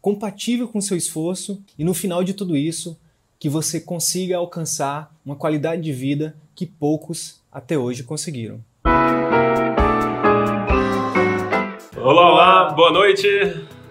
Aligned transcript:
compatível 0.00 0.66
com 0.66 0.80
seu 0.80 0.96
esforço 0.96 1.62
e 1.78 1.84
no 1.84 1.92
final 1.92 2.24
de 2.24 2.32
tudo 2.32 2.56
isso, 2.56 2.98
que 3.38 3.48
você 3.48 3.80
consiga 3.80 4.36
alcançar 4.36 5.14
uma 5.24 5.36
qualidade 5.36 5.82
de 5.82 5.92
vida 5.92 6.36
que 6.54 6.66
poucos 6.66 7.40
até 7.52 7.76
hoje 7.76 8.02
conseguiram. 8.02 8.60
Olá, 11.96 12.32
olá, 12.32 12.70
boa 12.70 12.90
noite. 12.92 13.28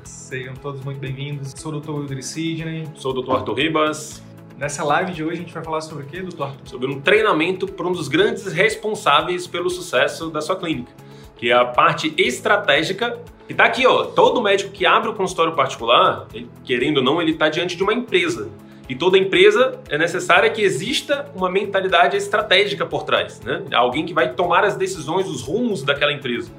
Sejam 0.03 0.55
todos 0.55 0.84
muito 0.84 1.00
bem-vindos. 1.00 1.53
Sou 1.55 1.73
o 1.73 1.80
Dr. 1.80 1.91
Wildre 1.91 2.23
Sidney. 2.23 2.88
Sou 2.95 3.12
o 3.12 3.22
Dr. 3.22 3.31
Arthur 3.31 3.53
Ribas. 3.53 4.23
Nessa 4.58 4.84
live 4.84 5.14
de 5.14 5.23
hoje 5.23 5.36
a 5.36 5.41
gente 5.41 5.53
vai 5.53 5.64
falar 5.64 5.81
sobre 5.81 6.03
o 6.03 6.08
quê, 6.08 6.22
doutor 6.22 6.48
Arthur? 6.48 6.67
Sobre 6.67 6.91
um 6.91 7.00
treinamento 7.00 7.66
para 7.66 7.88
um 7.88 7.91
dos 7.91 8.08
grandes 8.08 8.52
responsáveis 8.52 9.48
pelo 9.48 9.70
sucesso 9.70 10.30
da 10.30 10.41
sua 10.41 10.55
clínica, 10.55 10.91
que 11.38 11.50
é 11.50 11.53
a 11.53 11.66
parte 11.66 12.14
estratégica 12.17 13.17
e 13.49 13.53
tá 13.55 13.66
aqui, 13.66 13.88
ó, 13.88 14.05
todo 14.05 14.39
médico 14.44 14.70
que 14.71 14.85
abre 14.85 15.09
o 15.09 15.13
consultório 15.13 15.55
particular, 15.55 16.27
ele, 16.31 16.48
querendo 16.63 16.98
ou 16.98 17.03
não, 17.03 17.20
ele 17.20 17.31
está 17.31 17.49
diante 17.49 17.75
de 17.75 17.81
uma 17.81 17.94
empresa. 17.94 18.48
E 18.88 18.94
toda 18.94 19.17
empresa 19.17 19.80
é 19.89 19.98
necessária 19.98 20.49
que 20.52 20.62
exista 20.62 21.30
uma 21.35 21.49
mentalidade 21.49 22.16
estratégica 22.16 22.86
por 22.86 23.03
trás, 23.03 23.42
né? 23.42 23.64
Alguém 23.73 24.05
que 24.05 24.14
vai 24.14 24.33
tomar 24.33 24.64
as 24.64 24.75
decisões, 24.75 25.27
os 25.27 25.42
rumos 25.42 25.81
daquela 25.81 26.14
empresa. 26.14 26.52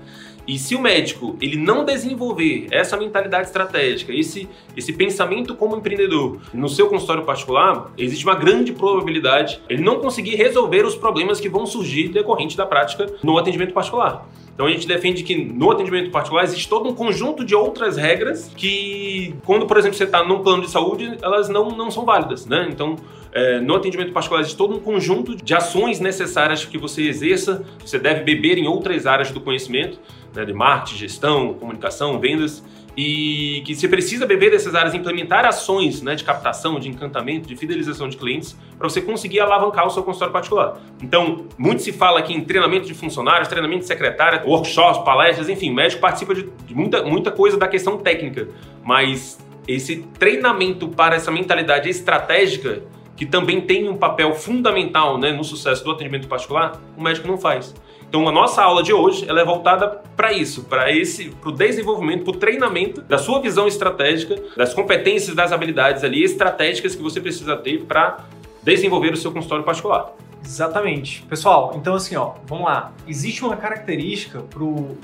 E 0.47 0.59
se 0.59 0.75
o 0.75 0.81
médico 0.81 1.37
ele 1.41 1.57
não 1.57 1.85
desenvolver 1.85 2.67
essa 2.73 2.97
mentalidade 2.97 3.47
estratégica, 3.47 4.13
esse, 4.13 4.49
esse 4.77 4.93
pensamento 4.93 5.55
como 5.55 5.77
empreendedor 5.77 6.41
no 6.53 6.69
seu 6.69 6.89
consultório 6.89 7.25
particular, 7.25 7.93
existe 7.97 8.25
uma 8.25 8.35
grande 8.35 8.73
probabilidade 8.73 9.63
ele 9.69 9.83
não 9.83 10.01
conseguir 10.01 10.35
resolver 10.35 10.85
os 10.85 10.97
problemas 10.97 11.39
que 11.39 11.49
vão 11.49 11.67
surgir 11.67 12.09
decorrente 12.09 12.57
da 12.57 12.67
prática 12.67 13.07
no 13.23 13.39
atendimento 13.39 13.73
particular. 13.73 14.27
Então 14.61 14.69
a 14.69 14.73
gente 14.73 14.87
defende 14.87 15.23
que 15.23 15.35
no 15.43 15.71
atendimento 15.71 16.11
particular 16.11 16.45
existe 16.45 16.69
todo 16.69 16.87
um 16.87 16.95
conjunto 16.95 17.47
de 17.47 17.55
outras 17.55 17.97
regras 17.97 18.53
que, 18.55 19.35
quando, 19.47 19.67
por 19.67 19.79
exemplo, 19.79 19.97
você 19.97 20.05
está 20.05 20.23
num 20.23 20.43
plano 20.43 20.65
de 20.65 20.71
saúde, 20.71 21.17
elas 21.23 21.49
não, 21.49 21.71
não 21.71 21.91
são 21.91 22.05
válidas, 22.05 22.45
né? 22.45 22.69
Então, 22.71 22.97
é, 23.33 23.59
no 23.59 23.75
atendimento 23.75 24.13
particular 24.13 24.43
existe 24.43 24.59
todo 24.59 24.77
um 24.77 24.79
conjunto 24.79 25.35
de 25.35 25.55
ações 25.55 25.99
necessárias 25.99 26.63
que 26.63 26.77
você 26.77 27.05
exerça, 27.09 27.65
você 27.83 27.99
deve 27.99 28.23
beber 28.23 28.59
em 28.59 28.69
outras 28.69 29.07
áreas 29.07 29.31
do 29.31 29.41
conhecimento, 29.41 29.99
né, 30.35 30.45
de 30.45 30.53
marketing, 30.53 30.99
gestão, 30.99 31.55
comunicação, 31.55 32.21
vendas, 32.21 32.63
e 32.97 33.63
que 33.65 33.75
você 33.75 33.89
precisa 33.89 34.27
beber 34.27 34.51
dessas 34.51 34.75
áreas, 34.75 34.95
implementar 34.95 35.45
ações 35.45 36.03
né, 36.03 36.15
de 36.15 36.25
captação, 36.25 36.79
de 36.79 36.89
encantamento, 36.89 37.49
de 37.49 37.57
fidelização 37.57 38.09
de 38.09 38.17
clientes, 38.17 38.57
para 38.77 38.89
você 38.89 39.01
conseguir 39.01 39.41
alavancar 39.41 39.87
o 39.87 39.91
seu 39.91 40.03
consultório 40.03 40.33
particular. 40.33 40.81
Então, 41.03 41.47
muito 41.57 41.83
se 41.83 41.93
fala 41.93 42.19
aqui 42.19 42.35
em 42.35 42.43
treinamento 42.43 42.87
de 42.87 42.95
funcionários, 42.95 43.49
treinamento 43.49 43.81
de 43.81 43.87
secretária, 43.87 44.43
workshops, 44.45 45.05
palestras, 45.05 45.49
enfim, 45.49 45.71
o 45.71 45.75
médico 45.75 46.01
participa 46.01 46.35
de, 46.35 46.49
muita, 46.71 47.03
muita 47.03 47.31
coisa 47.31 47.57
da 47.57 47.69
questão 47.69 47.99
técnica, 47.99 48.49
mas 48.85 49.39
esse 49.69 49.99
treinamento 50.19 50.89
para 50.89 51.15
essa 51.15 51.31
mentalidade 51.31 51.89
estratégica, 51.89 52.83
que 53.21 53.27
também 53.27 53.61
tem 53.61 53.87
um 53.87 53.99
papel 53.99 54.33
fundamental 54.35 55.19
né, 55.19 55.31
no 55.31 55.45
sucesso 55.45 55.85
do 55.85 55.91
atendimento 55.91 56.27
particular, 56.27 56.81
o 56.97 57.03
médico 57.03 57.29
não 57.29 57.37
faz. 57.37 57.75
Então 58.09 58.27
a 58.27 58.33
nossa 58.33 58.63
aula 58.63 58.83
de 58.83 58.95
hoje 58.95 59.27
ela 59.29 59.43
é 59.43 59.45
voltada 59.45 59.89
para 60.17 60.33
isso, 60.33 60.65
para 60.65 60.91
esse, 60.91 61.29
para 61.29 61.51
o 61.51 61.53
desenvolvimento, 61.53 62.25
para 62.25 62.35
o 62.35 62.37
treinamento 62.39 63.03
da 63.03 63.19
sua 63.19 63.39
visão 63.43 63.69
estratégica, 63.69 64.43
das 64.57 64.73
competências, 64.73 65.37
das 65.37 65.53
habilidades 65.53 66.03
ali 66.03 66.25
estratégicas 66.25 66.95
que 66.95 67.03
você 67.03 67.21
precisa 67.21 67.59
ter 67.59 67.83
para 67.83 68.25
desenvolver 68.63 69.13
o 69.13 69.17
seu 69.17 69.33
consultório 69.33 69.65
particular. 69.65 70.15
Exatamente. 70.45 71.23
Pessoal, 71.23 71.75
então 71.77 71.95
assim, 71.95 72.17
ó, 72.17 72.35
vamos 72.47 72.65
lá. 72.65 72.93
Existe 73.07 73.45
uma 73.45 73.57
característica 73.57 74.43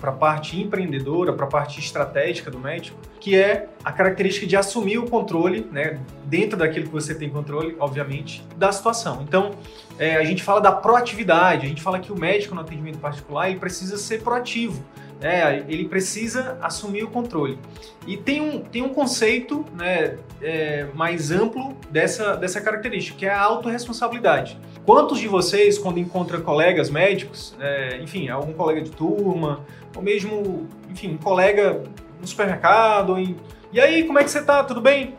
para 0.01 0.11
a 0.11 0.13
parte 0.13 0.61
empreendedora, 0.61 1.33
para 1.33 1.45
a 1.45 1.49
parte 1.49 1.79
estratégica 1.79 2.51
do 2.51 2.59
médico, 2.59 2.99
que 3.21 3.37
é 3.37 3.69
a 3.85 3.93
característica 3.93 4.47
de 4.47 4.57
assumir 4.57 4.99
o 4.99 5.09
controle, 5.09 5.67
né, 5.71 6.01
dentro 6.25 6.57
daquilo 6.59 6.87
que 6.87 6.93
você 6.93 7.15
tem 7.15 7.29
controle, 7.29 7.77
obviamente, 7.79 8.43
da 8.57 8.73
situação. 8.73 9.23
Então, 9.23 9.51
é, 9.99 10.17
a 10.17 10.25
gente 10.25 10.43
fala 10.43 10.61
da 10.61 10.73
proatividade, 10.73 11.67
a 11.67 11.69
gente 11.69 11.83
fala 11.83 11.99
que 11.99 12.11
o 12.11 12.19
médico 12.19 12.55
no 12.55 12.63
atendimento 12.63 12.99
particular 12.99 13.51
ele 13.51 13.59
precisa 13.59 13.97
ser 13.97 14.23
proativo. 14.23 14.83
É, 15.21 15.65
ele 15.69 15.89
precisa 15.89 16.59
assumir 16.61 17.03
o 17.05 17.09
controle. 17.09 17.59
E 18.07 18.17
tem 18.17 18.41
um, 18.41 18.61
tem 18.61 18.83
um 18.83 18.91
conceito 18.91 19.65
né, 19.75 20.19
é, 20.43 20.87
mais 20.95 21.31
amplo 21.31 21.75
dessa, 21.91 22.37
dessa 22.37 22.61
característica, 22.61 23.19
que 23.19 23.27
é 23.27 23.31
a 23.31 23.41
autorresponsabilidade. 23.41 24.59
Quantos 24.85 25.19
de 25.19 25.27
vocês, 25.27 25.79
quando 25.79 25.99
encontram 25.99 26.41
colegas 26.43 26.91
médicos, 26.91 27.57
é, 27.59 27.99
enfim, 28.03 28.29
algum 28.29 28.53
colega 28.53 28.83
de 28.83 28.91
turma, 28.91 29.65
ou 29.95 30.03
mesmo, 30.03 30.69
enfim, 30.91 31.15
um 31.15 31.19
colega 31.19 31.83
no 32.21 32.27
supermercado, 32.27 33.19
em, 33.19 33.37
e 33.73 33.81
aí, 33.81 34.05
como 34.05 34.19
é 34.19 34.25
que 34.25 34.31
você 34.31 34.43
tá? 34.43 34.63
Tudo 34.65 34.81
bem? 34.81 35.15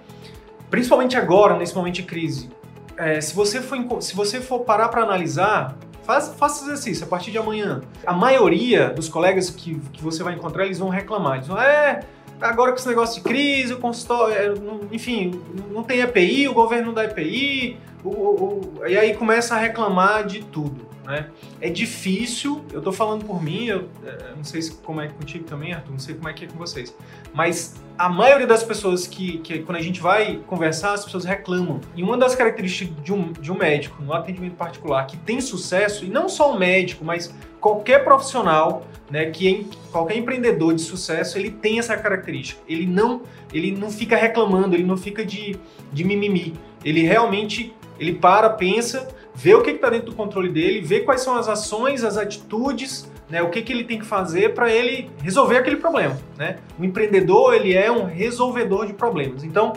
Principalmente 0.70 1.18
agora, 1.18 1.58
nesse 1.58 1.76
momento 1.76 1.96
de 1.96 2.04
crise. 2.04 2.50
É, 2.98 3.22
se, 3.22 3.36
você 3.36 3.62
for, 3.62 4.02
se 4.02 4.16
você 4.16 4.42
for 4.42 4.62
parar 4.62 4.90
para 4.90 5.04
analisar, 5.04 5.78
Faz, 6.08 6.34
faça 6.38 6.64
exercício 6.64 7.04
a 7.04 7.08
partir 7.08 7.32
de 7.32 7.38
amanhã. 7.38 7.82
A 8.06 8.14
maioria 8.14 8.92
dos 8.92 9.10
colegas 9.10 9.50
que, 9.50 9.78
que 9.92 10.02
você 10.02 10.24
vai 10.24 10.36
encontrar, 10.36 10.64
eles 10.64 10.80
vão 10.80 10.88
reclamar. 10.88 11.36
Eles 11.36 11.48
vão, 11.48 11.60
é, 11.60 12.00
agora 12.40 12.72
com 12.72 12.78
esse 12.78 12.88
negócio 12.88 13.22
de 13.22 13.28
crise, 13.28 13.74
o 13.74 13.78
consultório, 13.78 14.34
é, 14.34 14.96
enfim, 14.96 15.42
não 15.70 15.84
tem 15.84 16.00
EPI, 16.00 16.48
o 16.48 16.54
governo 16.54 16.88
não 16.88 16.94
dá 16.94 17.04
EPI, 17.04 17.78
o, 18.06 18.10
o, 18.10 18.72
e 18.88 18.98
aí 18.98 19.18
começa 19.18 19.56
a 19.56 19.58
reclamar 19.58 20.26
de 20.26 20.46
tudo. 20.46 20.87
Né? 21.08 21.28
É 21.62 21.70
difícil, 21.70 22.66
eu 22.74 22.82
tô 22.82 22.92
falando 22.92 23.24
por 23.24 23.42
mim, 23.42 23.68
eu, 23.68 23.88
é, 24.06 24.34
não 24.36 24.44
sei 24.44 24.62
como 24.84 25.00
é 25.00 25.08
contigo 25.08 25.46
também, 25.46 25.72
Arthur, 25.72 25.92
não 25.92 26.00
sei 26.00 26.16
como 26.16 26.28
é 26.28 26.34
que 26.34 26.44
é 26.44 26.48
com 26.50 26.58
vocês, 26.58 26.94
mas 27.34 27.82
a 27.98 28.10
maioria 28.10 28.46
das 28.46 28.62
pessoas 28.62 29.08
que, 29.08 29.38
que, 29.38 29.60
quando 29.60 29.78
a 29.78 29.82
gente 29.82 30.02
vai 30.02 30.42
conversar, 30.46 30.92
as 30.92 31.06
pessoas 31.06 31.24
reclamam. 31.24 31.80
E 31.96 32.04
uma 32.04 32.18
das 32.18 32.36
características 32.36 32.94
de 33.02 33.14
um, 33.14 33.32
de 33.32 33.50
um 33.50 33.58
médico 33.58 34.04
no 34.04 34.12
atendimento 34.12 34.56
particular 34.56 35.08
que 35.08 35.16
tem 35.16 35.40
sucesso, 35.40 36.04
e 36.04 36.10
não 36.10 36.28
só 36.28 36.54
o 36.54 36.60
médico, 36.60 37.06
mas 37.06 37.34
qualquer 37.62 38.04
profissional, 38.04 38.86
né, 39.10 39.28
que 39.28 39.48
é, 39.48 39.90
qualquer 39.90 40.18
empreendedor 40.18 40.76
de 40.76 40.82
sucesso, 40.82 41.38
ele 41.38 41.52
tem 41.52 41.80
essa 41.80 41.96
característica. 41.96 42.62
Ele 42.68 42.86
não, 42.86 43.22
ele 43.54 43.72
não 43.72 43.90
fica 43.90 44.18
reclamando, 44.18 44.76
ele 44.76 44.84
não 44.84 44.98
fica 44.98 45.26
de, 45.26 45.56
de 45.94 46.04
mimimi. 46.04 46.54
Ele 46.84 47.04
realmente, 47.04 47.74
ele 47.98 48.14
para, 48.14 48.50
pensa, 48.50 49.08
vê 49.38 49.54
o 49.54 49.62
que 49.62 49.70
está 49.70 49.88
dentro 49.92 50.08
do 50.08 50.16
controle 50.16 50.50
dele, 50.50 50.82
vê 50.82 51.02
quais 51.02 51.22
são 51.22 51.38
as 51.38 51.48
ações, 51.48 52.04
as 52.04 52.18
atitudes, 52.18 53.10
né, 53.30 53.44
o 53.44 53.52
que, 53.52 53.62
que 53.62 53.72
ele 53.72 53.84
tem 53.84 54.00
que 54.00 54.06
fazer 54.06 54.56
para 54.56 54.72
ele 54.72 55.12
resolver 55.22 55.58
aquele 55.58 55.76
problema. 55.76 56.18
Né? 56.36 56.58
O 56.80 56.84
empreendedor 56.84 57.54
ele 57.54 57.76
é 57.76 57.92
um 57.92 58.06
resolvedor 58.06 58.88
de 58.88 58.94
problemas. 58.94 59.44
Então, 59.44 59.74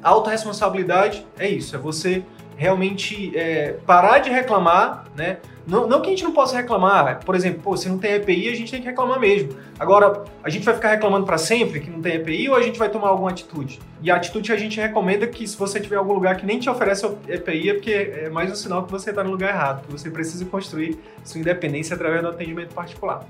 autorresponsabilidade 0.00 1.26
é 1.36 1.48
isso, 1.48 1.74
é 1.74 1.78
você 1.80 2.22
realmente 2.60 3.34
é, 3.34 3.72
parar 3.86 4.18
de 4.18 4.28
reclamar, 4.28 5.06
né? 5.16 5.38
Não, 5.66 5.86
não 5.86 6.02
que 6.02 6.08
a 6.08 6.10
gente 6.10 6.24
não 6.24 6.32
possa 6.32 6.54
reclamar, 6.54 7.24
por 7.24 7.34
exemplo, 7.34 7.62
pô, 7.62 7.74
se 7.74 7.88
não 7.88 7.96
tem 7.96 8.12
EPI, 8.12 8.50
a 8.50 8.54
gente 8.54 8.70
tem 8.70 8.82
que 8.82 8.86
reclamar 8.86 9.18
mesmo. 9.18 9.56
Agora, 9.78 10.24
a 10.44 10.50
gente 10.50 10.62
vai 10.62 10.74
ficar 10.74 10.90
reclamando 10.90 11.24
para 11.24 11.38
sempre 11.38 11.80
que 11.80 11.88
não 11.88 12.02
tem 12.02 12.16
EPI 12.16 12.50
ou 12.50 12.56
a 12.56 12.60
gente 12.60 12.78
vai 12.78 12.90
tomar 12.90 13.08
alguma 13.08 13.30
atitude? 13.30 13.80
E 14.02 14.10
a 14.10 14.16
atitude 14.16 14.52
a 14.52 14.58
gente 14.58 14.78
recomenda 14.78 15.26
que 15.26 15.46
se 15.46 15.56
você 15.56 15.80
tiver 15.80 15.96
algum 15.96 16.12
lugar 16.12 16.36
que 16.36 16.44
nem 16.44 16.58
te 16.58 16.68
oferece 16.68 17.06
EPI, 17.26 17.70
é 17.70 17.72
porque 17.72 17.92
é 17.92 18.28
mais 18.28 18.52
um 18.52 18.54
sinal 18.54 18.84
que 18.84 18.92
você 18.92 19.08
está 19.08 19.24
no 19.24 19.30
lugar 19.30 19.54
errado, 19.54 19.86
que 19.86 19.92
você 19.92 20.10
precisa 20.10 20.44
construir 20.44 20.98
sua 21.24 21.40
independência 21.40 21.96
através 21.96 22.20
do 22.20 22.28
atendimento 22.28 22.74
particular. 22.74 23.26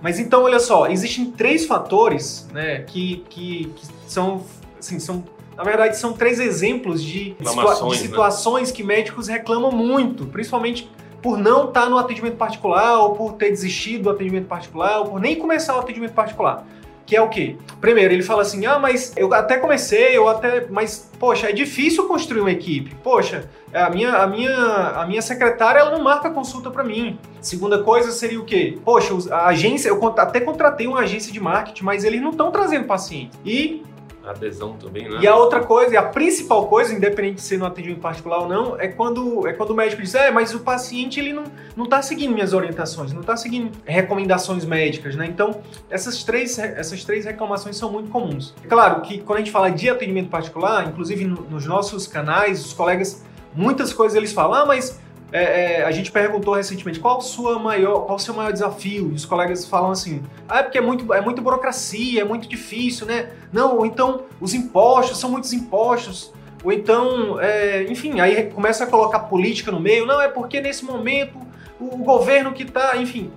Mas 0.00 0.20
então, 0.20 0.44
olha 0.44 0.60
só, 0.60 0.86
existem 0.86 1.32
três 1.32 1.66
fatores 1.66 2.48
né, 2.52 2.82
que, 2.82 3.24
que, 3.28 3.64
que 3.74 3.86
são, 4.06 4.44
assim, 4.78 5.00
são 5.00 5.24
na 5.60 5.64
verdade, 5.64 5.98
são 5.98 6.14
três 6.14 6.40
exemplos 6.40 7.02
de, 7.02 7.34
de 7.34 7.44
né? 7.44 7.96
situações 7.98 8.70
né? 8.70 8.74
que 8.74 8.82
médicos 8.82 9.28
reclamam 9.28 9.70
muito, 9.70 10.24
principalmente 10.24 10.90
por 11.20 11.36
não 11.36 11.68
estar 11.68 11.82
tá 11.82 11.88
no 11.90 11.98
atendimento 11.98 12.36
particular, 12.36 12.98
ou 12.98 13.14
por 13.14 13.34
ter 13.34 13.50
desistido 13.50 14.04
do 14.04 14.10
atendimento 14.10 14.46
particular, 14.46 15.00
ou 15.00 15.10
por 15.10 15.20
nem 15.20 15.36
começar 15.36 15.76
o 15.76 15.80
atendimento 15.80 16.14
particular. 16.14 16.66
Que 17.04 17.14
é 17.14 17.20
o 17.20 17.28
quê? 17.28 17.56
Primeiro, 17.78 18.14
ele 18.14 18.22
fala 18.22 18.40
assim: 18.40 18.64
ah, 18.64 18.78
mas 18.78 19.12
eu 19.16 19.34
até 19.34 19.58
comecei, 19.58 20.16
eu 20.16 20.28
até. 20.28 20.66
Mas, 20.70 21.10
poxa, 21.18 21.50
é 21.50 21.52
difícil 21.52 22.06
construir 22.06 22.40
uma 22.40 22.52
equipe. 22.52 22.94
Poxa, 23.02 23.50
a 23.74 23.90
minha, 23.90 24.14
a 24.14 24.26
minha, 24.26 24.54
a 24.54 25.06
minha 25.06 25.20
secretária 25.20 25.80
ela 25.80 25.90
não 25.90 26.02
marca 26.02 26.30
consulta 26.30 26.70
para 26.70 26.84
mim. 26.84 27.18
Segunda 27.40 27.82
coisa 27.82 28.12
seria 28.12 28.40
o 28.40 28.44
quê? 28.44 28.78
Poxa, 28.84 29.12
a 29.34 29.48
agência, 29.48 29.88
eu 29.88 30.06
até 30.16 30.40
contratei 30.40 30.86
uma 30.86 31.00
agência 31.00 31.32
de 31.32 31.40
marketing, 31.40 31.84
mas 31.84 32.04
eles 32.04 32.22
não 32.22 32.30
estão 32.30 32.50
trazendo 32.52 32.86
paciente. 32.86 33.36
E 33.44 33.82
adesão 34.24 34.74
também, 34.74 35.08
né? 35.08 35.18
E 35.20 35.26
a 35.26 35.34
outra 35.34 35.60
coisa, 35.60 35.98
a 35.98 36.02
principal 36.02 36.66
coisa, 36.66 36.94
independente 36.94 37.36
de 37.36 37.40
ser 37.42 37.58
no 37.58 37.66
atendimento 37.66 38.00
particular 38.00 38.40
ou 38.40 38.48
não, 38.48 38.78
é 38.78 38.88
quando, 38.88 39.46
é 39.46 39.52
quando 39.52 39.70
o 39.70 39.74
médico 39.74 40.02
diz, 40.02 40.14
é, 40.14 40.30
mas 40.30 40.54
o 40.54 40.60
paciente 40.60 41.18
ele 41.18 41.32
não, 41.32 41.44
não 41.76 41.86
tá 41.86 42.02
seguindo 42.02 42.32
minhas 42.32 42.52
orientações, 42.52 43.12
não 43.12 43.20
está 43.20 43.36
seguindo 43.36 43.70
recomendações 43.84 44.64
médicas, 44.64 45.16
né? 45.16 45.26
Então, 45.26 45.60
essas 45.88 46.22
três, 46.22 46.58
essas 46.58 47.04
três 47.04 47.24
reclamações 47.24 47.76
são 47.76 47.90
muito 47.90 48.10
comuns. 48.10 48.54
É 48.64 48.68
claro 48.68 49.00
que 49.02 49.18
quando 49.18 49.38
a 49.38 49.40
gente 49.40 49.52
fala 49.52 49.70
de 49.70 49.88
atendimento 49.88 50.28
particular, 50.28 50.86
inclusive 50.86 51.24
no, 51.24 51.42
nos 51.42 51.66
nossos 51.66 52.06
canais, 52.06 52.64
os 52.64 52.72
colegas, 52.72 53.24
muitas 53.54 53.92
coisas 53.92 54.16
eles 54.16 54.32
falam, 54.32 54.62
ah, 54.62 54.66
mas 54.66 55.00
é, 55.32 55.80
é, 55.80 55.84
a 55.84 55.90
gente 55.90 56.10
perguntou 56.10 56.54
recentemente 56.54 56.98
qual 56.98 57.20
sua 57.20 57.58
maior, 57.58 58.00
qual 58.00 58.16
o 58.16 58.18
seu 58.18 58.34
maior 58.34 58.52
desafio. 58.52 59.10
E 59.12 59.14
os 59.14 59.24
colegas 59.24 59.64
falam 59.64 59.90
assim: 59.90 60.22
ah, 60.48 60.58
é 60.58 60.62
porque 60.62 60.78
é 60.78 60.80
muito, 60.80 61.12
é 61.12 61.20
muito 61.20 61.40
burocracia, 61.40 62.22
é 62.22 62.24
muito 62.24 62.48
difícil, 62.48 63.06
né? 63.06 63.30
Não, 63.52 63.78
ou 63.78 63.86
então 63.86 64.22
os 64.40 64.54
impostos, 64.54 65.18
são 65.18 65.30
muitos 65.30 65.52
impostos. 65.52 66.32
Ou 66.62 66.72
então, 66.72 67.40
é, 67.40 67.84
enfim, 67.84 68.20
aí 68.20 68.50
começa 68.50 68.84
a 68.84 68.86
colocar 68.86 69.20
política 69.20 69.70
no 69.70 69.80
meio. 69.80 70.04
Não, 70.04 70.20
é 70.20 70.28
porque 70.28 70.60
nesse 70.60 70.84
momento 70.84 71.38
o, 71.78 71.94
o 71.94 71.98
governo 71.98 72.52
que 72.52 72.64
está, 72.64 72.96
enfim. 72.96 73.30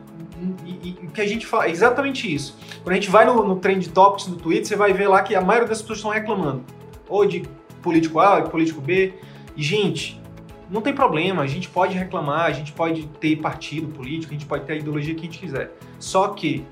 E, 0.65 0.89
e, 0.89 1.07
que 1.13 1.21
a 1.21 1.27
gente 1.27 1.45
fala, 1.45 1.67
é 1.67 1.69
exatamente 1.69 2.33
isso. 2.33 2.57
Quando 2.81 2.91
a 2.91 2.95
gente 2.95 3.09
vai 3.09 3.23
no, 3.23 3.47
no 3.47 3.55
Trend 3.57 3.87
Topics 3.89 4.27
no 4.27 4.35
Twitter, 4.35 4.65
você 4.65 4.75
vai 4.75 4.91
ver 4.91 5.07
lá 5.07 5.21
que 5.21 5.35
a 5.35 5.41
maioria 5.41 5.69
das 5.69 5.81
pessoas 5.81 5.99
estão 5.99 6.11
reclamando. 6.11 6.63
Ou 7.07 7.25
de 7.25 7.43
político 7.81 8.19
A, 8.19 8.37
ou 8.37 8.41
de 8.41 8.49
político 8.49 8.81
B. 8.81 9.13
E, 9.55 9.63
gente, 9.63 10.19
não 10.73 10.81
tem 10.81 10.91
problema, 10.91 11.43
a 11.43 11.47
gente 11.47 11.69
pode 11.69 11.95
reclamar, 11.95 12.45
a 12.45 12.51
gente 12.51 12.73
pode 12.73 13.05
ter 13.19 13.35
partido 13.35 13.87
político, 13.89 14.33
a 14.33 14.33
gente 14.33 14.47
pode 14.47 14.65
ter 14.65 14.73
a 14.73 14.75
ideologia 14.75 15.13
que 15.13 15.21
a 15.21 15.23
gente 15.25 15.37
quiser. 15.37 15.71
Só 15.99 16.29
que 16.29 16.65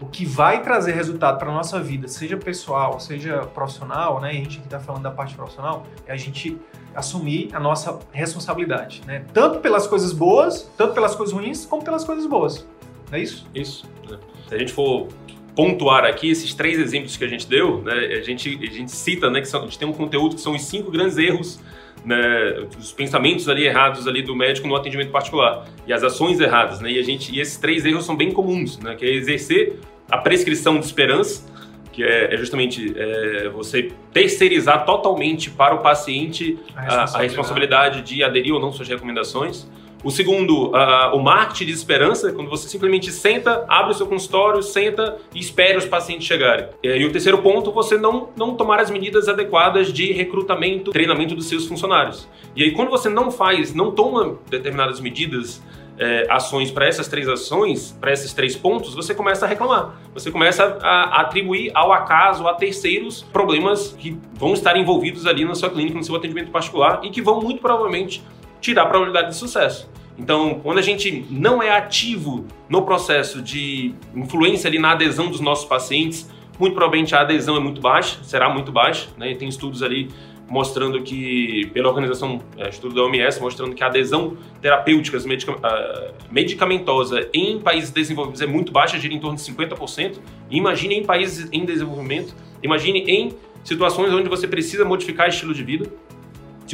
o 0.00 0.06
que 0.06 0.24
vai 0.24 0.62
trazer 0.62 0.92
resultado 0.92 1.38
para 1.38 1.52
nossa 1.52 1.78
vida, 1.78 2.08
seja 2.08 2.34
pessoal, 2.38 2.98
seja 2.98 3.40
profissional, 3.40 4.20
né? 4.22 4.34
E 4.34 4.38
a 4.38 4.42
gente 4.42 4.56
aqui 4.56 4.66
está 4.66 4.80
falando 4.80 5.02
da 5.02 5.10
parte 5.10 5.34
profissional, 5.34 5.86
é 6.06 6.12
a 6.12 6.16
gente 6.16 6.58
assumir 6.94 7.50
a 7.52 7.60
nossa 7.60 7.98
responsabilidade, 8.10 9.02
né? 9.06 9.22
Tanto 9.34 9.60
pelas 9.60 9.86
coisas 9.86 10.14
boas, 10.14 10.62
tanto 10.76 10.94
pelas 10.94 11.14
coisas 11.14 11.34
ruins, 11.34 11.66
como 11.66 11.84
pelas 11.84 12.04
coisas 12.04 12.26
boas. 12.26 12.66
Não 13.10 13.18
é 13.18 13.22
isso? 13.22 13.46
Isso. 13.54 13.84
Né? 14.08 14.18
Se 14.48 14.54
a 14.54 14.58
gente 14.58 14.72
for 14.72 15.08
pontuar 15.54 16.06
aqui 16.06 16.30
esses 16.30 16.54
três 16.54 16.78
exemplos 16.78 17.18
que 17.18 17.24
a 17.24 17.28
gente 17.28 17.46
deu, 17.46 17.82
né? 17.82 17.92
A 17.92 18.22
gente, 18.22 18.58
a 18.66 18.72
gente 18.72 18.90
cita, 18.90 19.28
né? 19.28 19.42
Que 19.42 19.46
são, 19.46 19.60
a 19.60 19.64
gente 19.64 19.78
tem 19.78 19.86
um 19.86 19.92
conteúdo 19.92 20.36
que 20.36 20.40
são 20.40 20.54
os 20.54 20.62
cinco 20.62 20.90
grandes 20.90 21.18
erros 21.18 21.60
né, 22.04 22.66
os 22.78 22.92
pensamentos 22.92 23.48
ali 23.48 23.64
errados 23.64 24.06
ali 24.06 24.22
do 24.22 24.34
médico 24.34 24.66
no 24.66 24.74
atendimento 24.74 25.10
particular 25.10 25.66
e 25.86 25.92
as 25.92 26.02
ações 26.02 26.40
erradas, 26.40 26.80
né? 26.80 26.90
E 26.90 26.98
a 26.98 27.02
gente 27.02 27.34
e 27.34 27.40
esses 27.40 27.56
três 27.56 27.84
erros 27.84 28.04
são 28.04 28.16
bem 28.16 28.32
comuns, 28.32 28.78
né? 28.78 28.94
Que 28.94 29.04
é 29.04 29.10
exercer 29.10 29.78
a 30.10 30.18
prescrição 30.18 30.78
de 30.78 30.84
esperança, 30.84 31.46
que 31.92 32.02
é, 32.02 32.34
é 32.34 32.36
justamente 32.36 32.92
é, 32.96 33.48
você 33.50 33.92
terceirizar 34.12 34.84
totalmente 34.84 35.50
para 35.50 35.74
o 35.74 35.78
paciente 35.78 36.58
a 36.74 36.80
responsabilidade. 36.80 37.14
A, 37.14 37.18
a 37.18 37.22
responsabilidade 37.22 38.02
de 38.02 38.24
aderir 38.24 38.52
ou 38.52 38.60
não 38.60 38.72
suas 38.72 38.88
recomendações. 38.88 39.68
O 40.04 40.10
segundo, 40.10 40.68
uh, 40.70 41.14
o 41.14 41.22
marketing 41.22 41.66
de 41.66 41.72
esperança, 41.72 42.32
quando 42.32 42.50
você 42.50 42.68
simplesmente 42.68 43.12
senta, 43.12 43.64
abre 43.68 43.92
o 43.92 43.94
seu 43.94 44.06
consultório, 44.06 44.62
senta 44.62 45.16
e 45.34 45.38
espera 45.38 45.78
os 45.78 45.84
pacientes 45.84 46.26
chegarem. 46.26 46.66
E 46.82 47.04
o 47.04 47.12
terceiro 47.12 47.38
ponto, 47.38 47.70
você 47.70 47.96
não, 47.96 48.30
não 48.36 48.54
tomar 48.54 48.80
as 48.80 48.90
medidas 48.90 49.28
adequadas 49.28 49.92
de 49.92 50.12
recrutamento, 50.12 50.90
treinamento 50.90 51.34
dos 51.34 51.46
seus 51.46 51.66
funcionários. 51.66 52.28
E 52.56 52.64
aí, 52.64 52.72
quando 52.72 52.90
você 52.90 53.08
não 53.08 53.30
faz, 53.30 53.72
não 53.72 53.92
toma 53.92 54.38
determinadas 54.50 55.00
medidas, 55.00 55.62
é, 55.98 56.26
ações 56.28 56.70
para 56.70 56.86
essas 56.86 57.06
três 57.06 57.28
ações, 57.28 57.96
para 58.00 58.12
esses 58.12 58.32
três 58.32 58.56
pontos, 58.56 58.94
você 58.94 59.14
começa 59.14 59.44
a 59.44 59.48
reclamar. 59.48 60.00
Você 60.14 60.30
começa 60.30 60.78
a, 60.82 60.88
a, 60.88 61.20
atribuir 61.20 61.70
ao 61.74 61.92
acaso, 61.92 62.46
a 62.48 62.54
terceiros, 62.54 63.22
problemas 63.22 63.92
que 63.92 64.18
vão 64.34 64.52
estar 64.52 64.76
envolvidos 64.76 65.26
ali 65.26 65.44
na 65.44 65.54
sua 65.54 65.70
clínica, 65.70 65.96
no 65.96 66.04
seu 66.04 66.16
atendimento 66.16 66.50
particular 66.50 67.00
e 67.04 67.10
que 67.10 67.22
vão 67.22 67.40
muito 67.40 67.60
provavelmente 67.60 68.22
tirar 68.62 68.84
a 68.84 68.86
probabilidade 68.86 69.28
de 69.28 69.36
sucesso. 69.36 69.90
Então, 70.16 70.60
quando 70.62 70.78
a 70.78 70.82
gente 70.82 71.26
não 71.28 71.62
é 71.62 71.70
ativo 71.70 72.46
no 72.68 72.82
processo 72.82 73.42
de 73.42 73.94
influência 74.14 74.68
ali 74.68 74.78
na 74.78 74.92
adesão 74.92 75.28
dos 75.28 75.40
nossos 75.40 75.66
pacientes, 75.66 76.30
muito 76.58 76.74
provavelmente 76.74 77.14
a 77.14 77.20
adesão 77.22 77.56
é 77.56 77.60
muito 77.60 77.80
baixa, 77.80 78.22
será 78.22 78.48
muito 78.48 78.70
baixa, 78.70 79.08
né? 79.18 79.34
Tem 79.34 79.48
estudos 79.48 79.82
ali 79.82 80.08
mostrando 80.48 81.02
que, 81.02 81.70
pela 81.72 81.88
organização, 81.88 82.40
é, 82.58 82.68
estudo 82.68 82.94
da 82.94 83.02
OMS, 83.02 83.40
mostrando 83.40 83.74
que 83.74 83.82
a 83.82 83.86
adesão 83.86 84.36
terapêutica 84.60 85.18
medica, 85.20 85.52
uh, 85.52 86.12
medicamentosa 86.30 87.26
em 87.32 87.58
países 87.58 87.90
desenvolvidos 87.90 88.42
é 88.42 88.46
muito 88.46 88.70
baixa, 88.70 88.98
gira 88.98 89.14
em 89.14 89.18
torno 89.18 89.36
de 89.36 89.42
50%. 89.42 90.18
Imagine 90.50 90.96
em 90.96 91.04
países 91.04 91.48
em 91.50 91.64
desenvolvimento, 91.64 92.34
imagine 92.62 93.00
em 93.00 93.34
situações 93.64 94.12
onde 94.12 94.28
você 94.28 94.46
precisa 94.46 94.84
modificar 94.84 95.28
estilo 95.28 95.54
de 95.54 95.64
vida, 95.64 95.90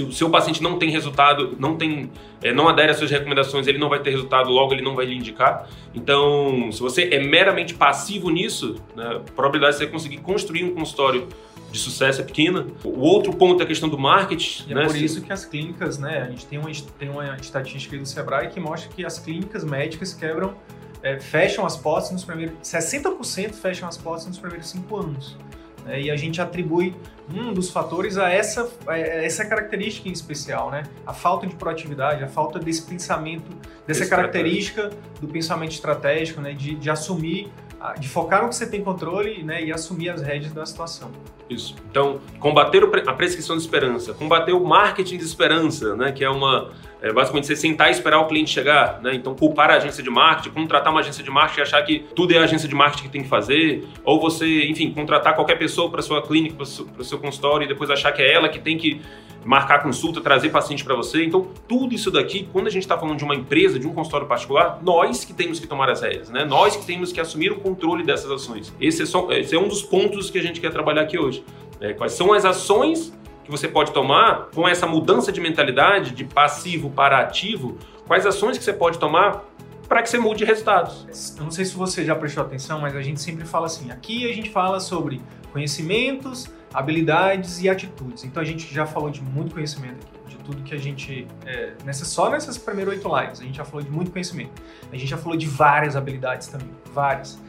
o 0.03 0.13
seu 0.13 0.31
paciente 0.31 0.63
não 0.63 0.79
tem 0.79 0.91
resultado, 0.91 1.57
não 1.59 1.77
tem, 1.77 2.11
é, 2.43 2.53
não 2.53 2.69
adere 2.69 2.91
às 2.91 2.99
suas 2.99 3.11
recomendações, 3.11 3.67
ele 3.67 3.79
não 3.79 3.89
vai 3.89 4.01
ter 4.01 4.11
resultado, 4.11 4.51
logo 4.51 4.73
ele 4.73 4.83
não 4.83 4.95
vai 4.95 5.07
lhe 5.07 5.15
indicar. 5.15 5.69
Então, 5.95 6.71
se 6.73 6.81
você 6.81 7.09
é 7.13 7.23
meramente 7.23 7.75
passivo 7.75 8.31
nisso, 8.31 8.77
né, 8.97 9.17
a 9.17 9.33
probabilidade 9.33 9.79
de 9.79 9.85
você 9.85 9.87
conseguir 9.91 10.19
construir 10.19 10.65
um 10.65 10.75
consultório 10.75 11.29
de 11.71 11.79
sucesso 11.79 12.21
é 12.21 12.25
pequena. 12.25 12.67
O 12.83 13.01
outro 13.01 13.33
ponto 13.35 13.61
é 13.61 13.65
a 13.65 13.67
questão 13.67 13.89
do 13.89 13.99
marketing. 13.99 14.69
E 14.69 14.73
é 14.73 14.75
né? 14.75 14.85
é 14.85 14.87
por 14.87 14.97
isso 14.97 15.21
que 15.21 15.33
as 15.33 15.45
clínicas, 15.45 15.99
né, 15.99 16.23
a 16.23 16.31
gente 16.31 16.47
tem 16.47 16.59
uma, 16.59 16.71
tem 16.99 17.09
uma 17.09 17.37
estatística 17.37 17.97
do 17.97 18.07
Sebrae 18.07 18.49
que 18.49 18.59
mostra 18.59 18.91
que 18.95 19.05
as 19.05 19.19
clínicas 19.19 19.65
médicas 19.65 20.15
quebram, 20.15 20.55
é, 21.03 21.19
fecham 21.21 21.65
as 21.65 21.77
portas 21.77 22.11
nos 22.11 22.25
primeiros, 22.25 22.55
60% 22.63 23.53
fecham 23.53 23.89
as 23.89 23.97
portas 23.97 24.27
nos 24.27 24.39
primeiros 24.39 24.69
cinco 24.69 24.97
anos. 24.97 25.37
Né? 25.85 26.03
E 26.03 26.11
a 26.11 26.17
gente 26.17 26.41
atribui 26.41 26.95
um 27.33 27.53
dos 27.53 27.71
fatores 27.71 28.17
a 28.17 28.31
essa, 28.31 28.71
a 28.87 28.99
essa 28.99 29.45
característica 29.45 30.09
em 30.09 30.13
especial, 30.13 30.71
né? 30.71 30.85
A 31.07 31.13
falta 31.13 31.47
de 31.47 31.55
proatividade, 31.55 32.25
a 32.25 32.29
falta 32.29 32.59
desse 32.59 32.83
pensamento, 32.83 33.51
dessa 33.87 34.07
característica 34.07 34.91
do 35.21 35.29
pensamento 35.29 35.73
estratégico, 35.73 36.41
né? 36.41 36.53
De, 36.53 36.75
de 36.75 36.89
assumir, 36.89 37.51
de 37.99 38.09
focar 38.09 38.43
no 38.43 38.49
que 38.49 38.57
você 38.57 38.67
tem 38.67 38.83
controle 38.83 39.43
né? 39.43 39.63
e 39.63 39.73
assumir 39.73 40.11
as 40.11 40.23
rédeas 40.23 40.53
da 40.53 40.67
situação. 40.67 41.11
Isso. 41.49 41.75
Então, 41.91 42.21
combater 42.41 42.83
a 43.07 43.13
prescrição 43.13 43.57
de 43.57 43.63
esperança, 43.63 44.13
combater 44.15 44.53
o 44.53 44.65
marketing 44.65 45.19
de 45.19 45.25
esperança, 45.25 45.95
né? 45.97 46.13
Que 46.13 46.25
é 46.25 46.31
uma 46.31 46.73
é 47.01 47.13
basicamente 47.13 47.47
você 47.47 47.57
sentar 47.57 47.89
e 47.89 47.93
esperar 47.93 48.19
o 48.21 48.27
cliente 48.27 48.51
chegar, 48.51 49.01
né? 49.03 49.15
Então 49.15 49.35
culpar 49.35 49.71
a 49.71 49.75
agência 49.75 50.03
de 50.03 50.11
marketing, 50.11 50.51
contratar 50.51 50.93
uma 50.93 51.01
agência 51.01 51.23
de 51.23 51.31
marketing 51.31 51.61
e 51.61 51.63
achar 51.63 51.83
que 51.83 52.01
tudo 52.15 52.33
é 52.33 52.39
a 52.39 52.45
agência 52.45 52.69
de 52.69 52.75
marketing 52.75 53.05
que 53.05 53.09
tem 53.09 53.23
que 53.23 53.29
fazer, 53.29 53.87
ou 54.05 54.21
você, 54.21 54.67
enfim, 54.67 54.93
contratar 54.93 55.35
qualquer 55.35 55.57
pessoa 55.57 55.91
para 55.91 56.03
sua 56.03 56.23
clínica, 56.23 56.57
para 56.57 56.65
o 56.65 57.05
seu 57.05 57.19
consultório 57.19 57.65
e 57.65 57.69
depois 57.69 57.91
achar 57.91 58.13
que 58.13 58.21
é 58.21 58.33
ela 58.33 58.49
que 58.49 58.59
tem 58.59 58.77
que 58.77 59.01
marcar 59.45 59.83
consulta, 59.83 60.21
trazer 60.21 60.51
paciente 60.51 60.85
para 60.85 60.95
você. 60.95 61.25
Então, 61.25 61.49
tudo 61.69 61.95
isso 61.95 62.11
daqui, 62.11 62.49
quando 62.53 62.67
a 62.67 62.71
gente 62.71 62.83
está 62.83 62.99
falando 62.99 63.17
de 63.17 63.25
uma 63.25 63.35
empresa, 63.35 63.79
de 63.79 63.87
um 63.87 63.95
consultório 63.95 64.27
particular, 64.27 64.81
nós 64.83 65.25
que 65.25 65.33
temos 65.33 65.61
que 65.61 65.67
tomar 65.67 65.89
as 65.89 66.03
rédeas, 66.03 66.29
né? 66.29 66.45
Nós 66.45 66.77
que 66.77 66.85
temos 66.85 67.13
que 67.13 67.21
assumir 67.21 67.53
o 67.53 67.57
controle 67.61 68.03
dessas 68.05 68.31
ações. 68.31 68.75
Esse 68.81 69.03
é, 69.03 69.07
só, 69.07 69.31
esse 69.33 69.55
é 69.55 69.59
um 69.59 69.69
dos 69.69 69.83
pontos 69.83 70.31
que 70.31 70.39
a 70.39 70.43
gente 70.43 70.61
quer 70.61 70.71
trabalhar 70.71 71.03
aqui 71.03 71.19
hoje. 71.19 71.45
É, 71.81 71.93
quais 71.93 72.13
são 72.13 72.33
as 72.33 72.45
ações 72.45 73.17
que 73.49 73.51
você 73.51 73.67
pode 73.67 73.93
tomar 73.93 74.49
com 74.55 74.69
essa 74.69 74.87
mudança 74.87 75.33
de 75.33 75.41
mentalidade 75.41 76.11
de 76.11 76.23
passivo 76.23 76.91
para 76.91 77.19
ativo? 77.19 77.79
Quais 78.07 78.27
ações 78.27 78.59
que 78.59 78.65
você 78.65 78.75
pode 78.75 78.99
tomar 78.99 79.43
para 79.89 80.03
que 80.03 80.11
você 80.11 80.19
mude 80.19 80.45
resultados? 80.45 81.35
Eu 81.39 81.45
não 81.45 81.51
sei 81.51 81.65
se 81.65 81.75
você 81.75 82.05
já 82.05 82.15
prestou 82.15 82.45
atenção, 82.45 82.79
mas 82.79 82.95
a 82.95 83.01
gente 83.01 83.21
sempre 83.23 83.47
fala 83.47 83.65
assim: 83.65 83.91
aqui 83.91 84.31
a 84.31 84.35
gente 84.35 84.51
fala 84.51 84.81
sobre 84.81 85.23
conhecimentos, 85.51 86.51
habilidades 86.75 87.63
e 87.63 87.71
atitudes. 87.71 88.23
Então 88.23 88.43
a 88.43 88.47
gente 88.47 88.73
já 88.73 88.85
falou 88.85 89.09
de 89.09 89.23
muito 89.23 89.55
conhecimento 89.55 90.07
aqui, 90.27 90.37
tudo 90.45 90.63
que 90.63 90.75
a 90.75 90.79
gente. 90.79 91.27
É, 91.47 91.73
nessa, 91.87 92.05
só 92.05 92.29
nessas 92.29 92.59
primeiras 92.59 92.95
oito 92.95 93.09
lives, 93.19 93.41
a 93.41 93.45
gente 93.45 93.57
já 93.57 93.65
falou 93.65 93.83
de 93.83 93.91
muito 93.91 94.11
conhecimento. 94.11 94.63
A 94.93 94.97
gente 94.97 95.09
já 95.09 95.17
falou 95.17 95.39
de 95.39 95.47
várias 95.47 95.97
habilidades 95.97 96.49
também, 96.49 96.71
várias. 96.93 97.41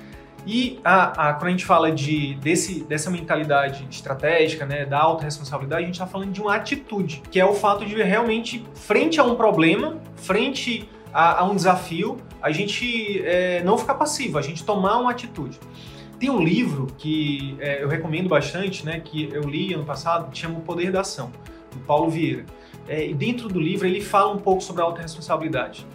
E 0.46 0.80
a, 0.84 1.30
a, 1.30 1.34
quando 1.34 1.48
a 1.48 1.52
gente 1.52 1.66
fala 1.66 1.92
de, 1.92 2.36
desse, 2.36 2.84
dessa 2.84 3.10
mentalidade 3.10 3.86
estratégica, 3.90 4.66
né, 4.66 4.86
da 4.86 5.00
autorresponsabilidade, 5.00 5.84
a 5.84 5.86
gente 5.86 5.96
está 5.96 6.08
falando 6.08 6.32
de 6.32 6.42
uma 6.42 6.56
atitude, 6.56 7.22
que 7.30 7.40
é 7.40 7.46
o 7.46 7.54
fato 7.54 7.86
de 7.86 7.96
realmente, 8.02 8.64
frente 8.74 9.20
a 9.20 9.24
um 9.24 9.36
problema, 9.36 9.98
frente 10.16 10.90
a, 11.14 11.42
a 11.42 11.44
um 11.44 11.56
desafio, 11.56 12.18
a 12.42 12.52
gente 12.52 13.22
é, 13.26 13.62
não 13.64 13.78
ficar 13.78 13.96
passivo, 13.96 14.38
a 14.38 14.42
gente 14.42 14.64
tomar 14.64 14.98
uma 14.98 15.12
atitude. 15.12 15.60
Tem 16.20 16.30
um 16.30 16.44
livro 16.44 16.88
que 16.98 17.56
é, 17.60 17.84
eu 17.84 17.88
recomendo 17.88 18.28
bastante, 18.28 18.86
né, 18.86 19.00
que 19.00 19.30
eu 19.32 19.44
li 19.44 19.74
ano 19.74 19.86
passado, 19.86 20.30
que 20.32 20.38
chama 20.38 20.58
O 20.60 20.62
Poder 20.62 20.92
da 20.92 21.02
Ação, 21.02 21.32
do 21.72 21.80
Paulo 21.80 22.10
Vieira. 22.10 22.46
É, 22.88 23.08
e 23.08 23.14
dentro 23.14 23.48
do 23.48 23.60
livro 23.60 23.88
ele 23.88 24.02
fala 24.02 24.34
um 24.34 24.40
pouco 24.40 24.62
sobre 24.62 24.82
a 24.82 24.86
autorresponsabilidade. 24.86 25.86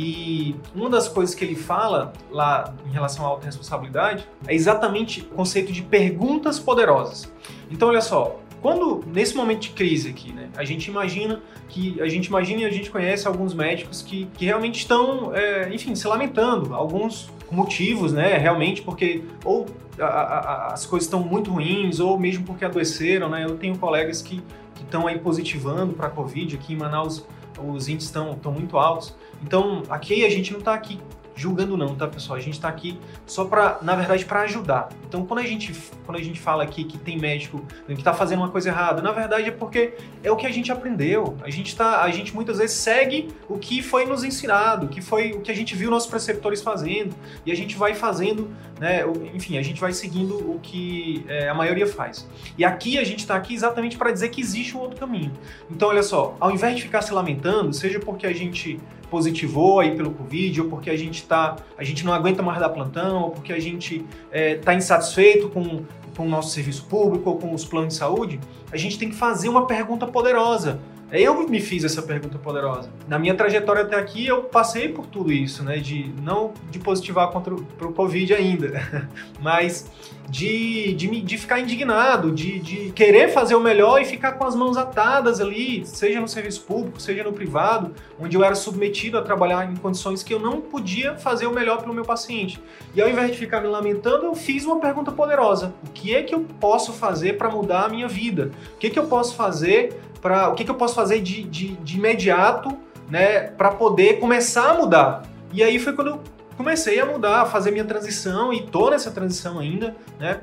E 0.00 0.54
uma 0.76 0.88
das 0.88 1.08
coisas 1.08 1.34
que 1.34 1.44
ele 1.44 1.56
fala 1.56 2.12
lá 2.30 2.72
em 2.86 2.92
relação 2.92 3.26
à 3.26 3.30
autorresponsabilidade 3.30 4.28
é 4.46 4.54
exatamente 4.54 5.22
o 5.22 5.24
conceito 5.24 5.72
de 5.72 5.82
perguntas 5.82 6.60
poderosas. 6.60 7.28
Então, 7.68 7.88
olha 7.88 8.00
só, 8.00 8.38
quando 8.62 9.02
nesse 9.12 9.34
momento 9.34 9.62
de 9.62 9.70
crise 9.70 10.08
aqui, 10.08 10.32
né, 10.32 10.50
a 10.56 10.64
gente 10.64 10.86
imagina 10.86 11.42
que 11.68 12.00
a 12.00 12.06
gente 12.06 12.26
imagina 12.26 12.60
e 12.60 12.64
a 12.64 12.70
gente 12.70 12.92
conhece 12.92 13.26
alguns 13.26 13.52
médicos 13.52 14.00
que, 14.00 14.26
que 14.34 14.44
realmente 14.44 14.78
estão, 14.78 15.34
é, 15.34 15.68
enfim, 15.74 15.96
se 15.96 16.06
lamentando, 16.06 16.72
alguns 16.76 17.28
motivos, 17.50 18.12
né, 18.12 18.38
realmente 18.38 18.82
porque 18.82 19.24
ou 19.44 19.66
a, 19.98 20.04
a, 20.04 20.74
as 20.74 20.86
coisas 20.86 21.08
estão 21.08 21.24
muito 21.24 21.50
ruins 21.50 21.98
ou 21.98 22.16
mesmo 22.16 22.44
porque 22.44 22.64
adoeceram, 22.64 23.28
né? 23.28 23.44
Eu 23.44 23.56
tenho 23.56 23.76
colegas 23.76 24.22
que 24.22 24.40
estão 24.80 25.08
aí 25.08 25.18
positivando 25.18 25.92
para 25.92 26.06
a 26.06 26.10
Covid. 26.10 26.54
Aqui 26.54 26.74
em 26.74 26.76
Manaus 26.76 27.26
os 27.58 27.88
índices 27.88 28.14
estão 28.14 28.52
muito 28.52 28.78
altos. 28.78 29.16
Então, 29.42 29.82
aqui 29.88 30.24
a 30.24 30.30
gente 30.30 30.52
não 30.52 30.58
está 30.58 30.74
aqui 30.74 30.98
julgando 31.38 31.76
não, 31.76 31.94
tá, 31.94 32.08
pessoal? 32.08 32.36
A 32.36 32.42
gente 32.42 32.54
está 32.54 32.68
aqui 32.68 32.98
só 33.24 33.44
para, 33.44 33.78
na 33.80 33.94
verdade, 33.94 34.24
para 34.24 34.40
ajudar. 34.40 34.88
Então, 35.06 35.24
quando 35.24 35.38
a 35.38 35.44
gente 35.44 35.72
quando 36.04 36.18
a 36.18 36.22
gente 36.22 36.40
fala 36.40 36.64
aqui 36.64 36.84
que 36.84 36.98
tem 36.98 37.18
médico 37.18 37.62
que 37.86 37.92
está 37.92 38.12
fazendo 38.12 38.40
uma 38.40 38.48
coisa 38.48 38.70
errada, 38.70 39.02
na 39.02 39.12
verdade 39.12 39.48
é 39.48 39.50
porque 39.50 39.92
é 40.24 40.32
o 40.32 40.36
que 40.36 40.46
a 40.46 40.50
gente 40.50 40.72
aprendeu. 40.72 41.36
A 41.42 41.50
gente 41.50 41.76
tá, 41.76 42.02
a 42.02 42.10
gente 42.10 42.34
muitas 42.34 42.58
vezes 42.58 42.76
segue 42.76 43.28
o 43.48 43.58
que 43.58 43.82
foi 43.82 44.04
nos 44.04 44.24
ensinado, 44.24 44.88
que 44.88 45.00
foi 45.00 45.32
o 45.32 45.40
que 45.40 45.50
a 45.50 45.54
gente 45.54 45.76
viu 45.76 45.90
nossos 45.90 46.08
preceptores 46.08 46.60
fazendo 46.60 47.14
e 47.46 47.52
a 47.52 47.54
gente 47.54 47.76
vai 47.76 47.94
fazendo, 47.94 48.50
né? 48.80 49.04
Enfim, 49.34 49.58
a 49.58 49.62
gente 49.62 49.80
vai 49.80 49.92
seguindo 49.92 50.34
o 50.34 50.58
que 50.60 51.24
é, 51.28 51.48
a 51.48 51.54
maioria 51.54 51.86
faz. 51.86 52.26
E 52.56 52.64
aqui 52.64 52.98
a 52.98 53.04
gente 53.04 53.20
está 53.20 53.36
aqui 53.36 53.54
exatamente 53.54 53.96
para 53.96 54.10
dizer 54.10 54.30
que 54.30 54.40
existe 54.40 54.76
um 54.76 54.80
outro 54.80 54.98
caminho. 54.98 55.32
Então, 55.70 55.88
olha 55.88 56.02
só, 56.02 56.36
ao 56.40 56.50
invés 56.50 56.74
de 56.74 56.82
ficar 56.82 57.02
se 57.02 57.12
lamentando, 57.12 57.72
seja 57.72 58.00
porque 58.00 58.26
a 58.26 58.32
gente 58.32 58.80
positivou 59.10 59.80
aí 59.80 59.96
pelo 59.96 60.10
Covid, 60.10 60.62
ou 60.62 60.68
porque 60.68 60.90
a 60.90 60.96
gente 60.96 61.24
tá, 61.24 61.56
a 61.76 61.84
gente 61.84 62.04
não 62.04 62.12
aguenta 62.12 62.42
mais 62.42 62.60
dar 62.60 62.68
plantão, 62.68 63.24
ou 63.24 63.30
porque 63.30 63.52
a 63.52 63.60
gente 63.60 63.96
está 63.96 64.06
é, 64.30 64.54
tá 64.56 64.74
insatisfeito 64.74 65.48
com, 65.48 65.82
com 66.16 66.26
o 66.26 66.28
nosso 66.28 66.50
serviço 66.50 66.84
público 66.84 67.30
ou 67.30 67.36
com 67.36 67.52
os 67.54 67.64
planos 67.64 67.94
de 67.94 67.98
saúde, 67.98 68.40
a 68.72 68.76
gente 68.76 68.98
tem 68.98 69.08
que 69.08 69.16
fazer 69.16 69.48
uma 69.48 69.66
pergunta 69.66 70.06
poderosa. 70.06 70.80
Eu 71.10 71.48
me 71.48 71.58
fiz 71.58 71.84
essa 71.84 72.02
pergunta 72.02 72.38
poderosa. 72.38 72.90
Na 73.06 73.18
minha 73.18 73.34
trajetória 73.34 73.82
até 73.82 73.96
aqui, 73.96 74.26
eu 74.26 74.42
passei 74.42 74.90
por 74.90 75.06
tudo 75.06 75.32
isso, 75.32 75.62
né? 75.64 75.78
De 75.78 76.12
não 76.22 76.52
de 76.70 76.78
positivar 76.78 77.30
contra 77.30 77.54
o 77.54 77.92
Covid 77.94 78.34
ainda, 78.34 79.08
mas 79.40 79.90
de, 80.28 80.92
de, 80.92 81.20
de 81.22 81.38
ficar 81.38 81.60
indignado, 81.60 82.30
de, 82.30 82.58
de 82.58 82.92
querer 82.92 83.28
fazer 83.30 83.54
o 83.54 83.60
melhor 83.60 84.00
e 84.00 84.04
ficar 84.04 84.32
com 84.32 84.44
as 84.44 84.54
mãos 84.54 84.76
atadas 84.76 85.40
ali, 85.40 85.86
seja 85.86 86.20
no 86.20 86.28
serviço 86.28 86.62
público, 86.62 87.00
seja 87.00 87.24
no 87.24 87.32
privado, 87.32 87.94
onde 88.20 88.36
eu 88.36 88.44
era 88.44 88.54
submetido 88.54 89.16
a 89.16 89.22
trabalhar 89.22 89.70
em 89.70 89.76
condições 89.76 90.22
que 90.22 90.34
eu 90.34 90.38
não 90.38 90.60
podia 90.60 91.16
fazer 91.16 91.46
o 91.46 91.52
melhor 91.52 91.80
pelo 91.80 91.94
meu 91.94 92.04
paciente. 92.04 92.62
E 92.94 93.00
ao 93.00 93.08
invés 93.08 93.32
de 93.32 93.38
ficar 93.38 93.60
me 93.60 93.68
lamentando, 93.68 94.26
eu 94.26 94.34
fiz 94.34 94.64
uma 94.66 94.78
pergunta 94.78 95.10
poderosa: 95.10 95.72
o 95.86 95.90
que 95.90 96.14
é 96.14 96.22
que 96.22 96.34
eu 96.34 96.44
posso 96.60 96.92
fazer 96.92 97.38
para 97.38 97.48
mudar 97.48 97.86
a 97.86 97.88
minha 97.88 98.08
vida? 98.08 98.50
O 98.74 98.78
que 98.78 98.88
é 98.88 98.90
que 98.90 98.98
eu 98.98 99.06
posso 99.06 99.34
fazer 99.34 99.98
para 100.20 100.48
o 100.48 100.54
que, 100.54 100.64
que 100.64 100.70
eu 100.70 100.74
posso 100.74 100.94
fazer 100.94 101.20
de, 101.20 101.42
de, 101.44 101.76
de 101.76 101.96
imediato, 101.96 102.76
né, 103.08 103.40
para 103.40 103.70
poder 103.70 104.18
começar 104.18 104.70
a 104.70 104.74
mudar. 104.74 105.22
E 105.52 105.62
aí 105.62 105.78
foi 105.78 105.92
quando 105.92 106.08
eu 106.08 106.20
comecei 106.56 107.00
a 107.00 107.06
mudar, 107.06 107.42
a 107.42 107.46
fazer 107.46 107.70
minha 107.70 107.84
transição 107.84 108.52
e 108.52 108.62
tô 108.62 108.90
nessa 108.90 109.10
transição 109.10 109.58
ainda, 109.58 109.96
né? 110.18 110.40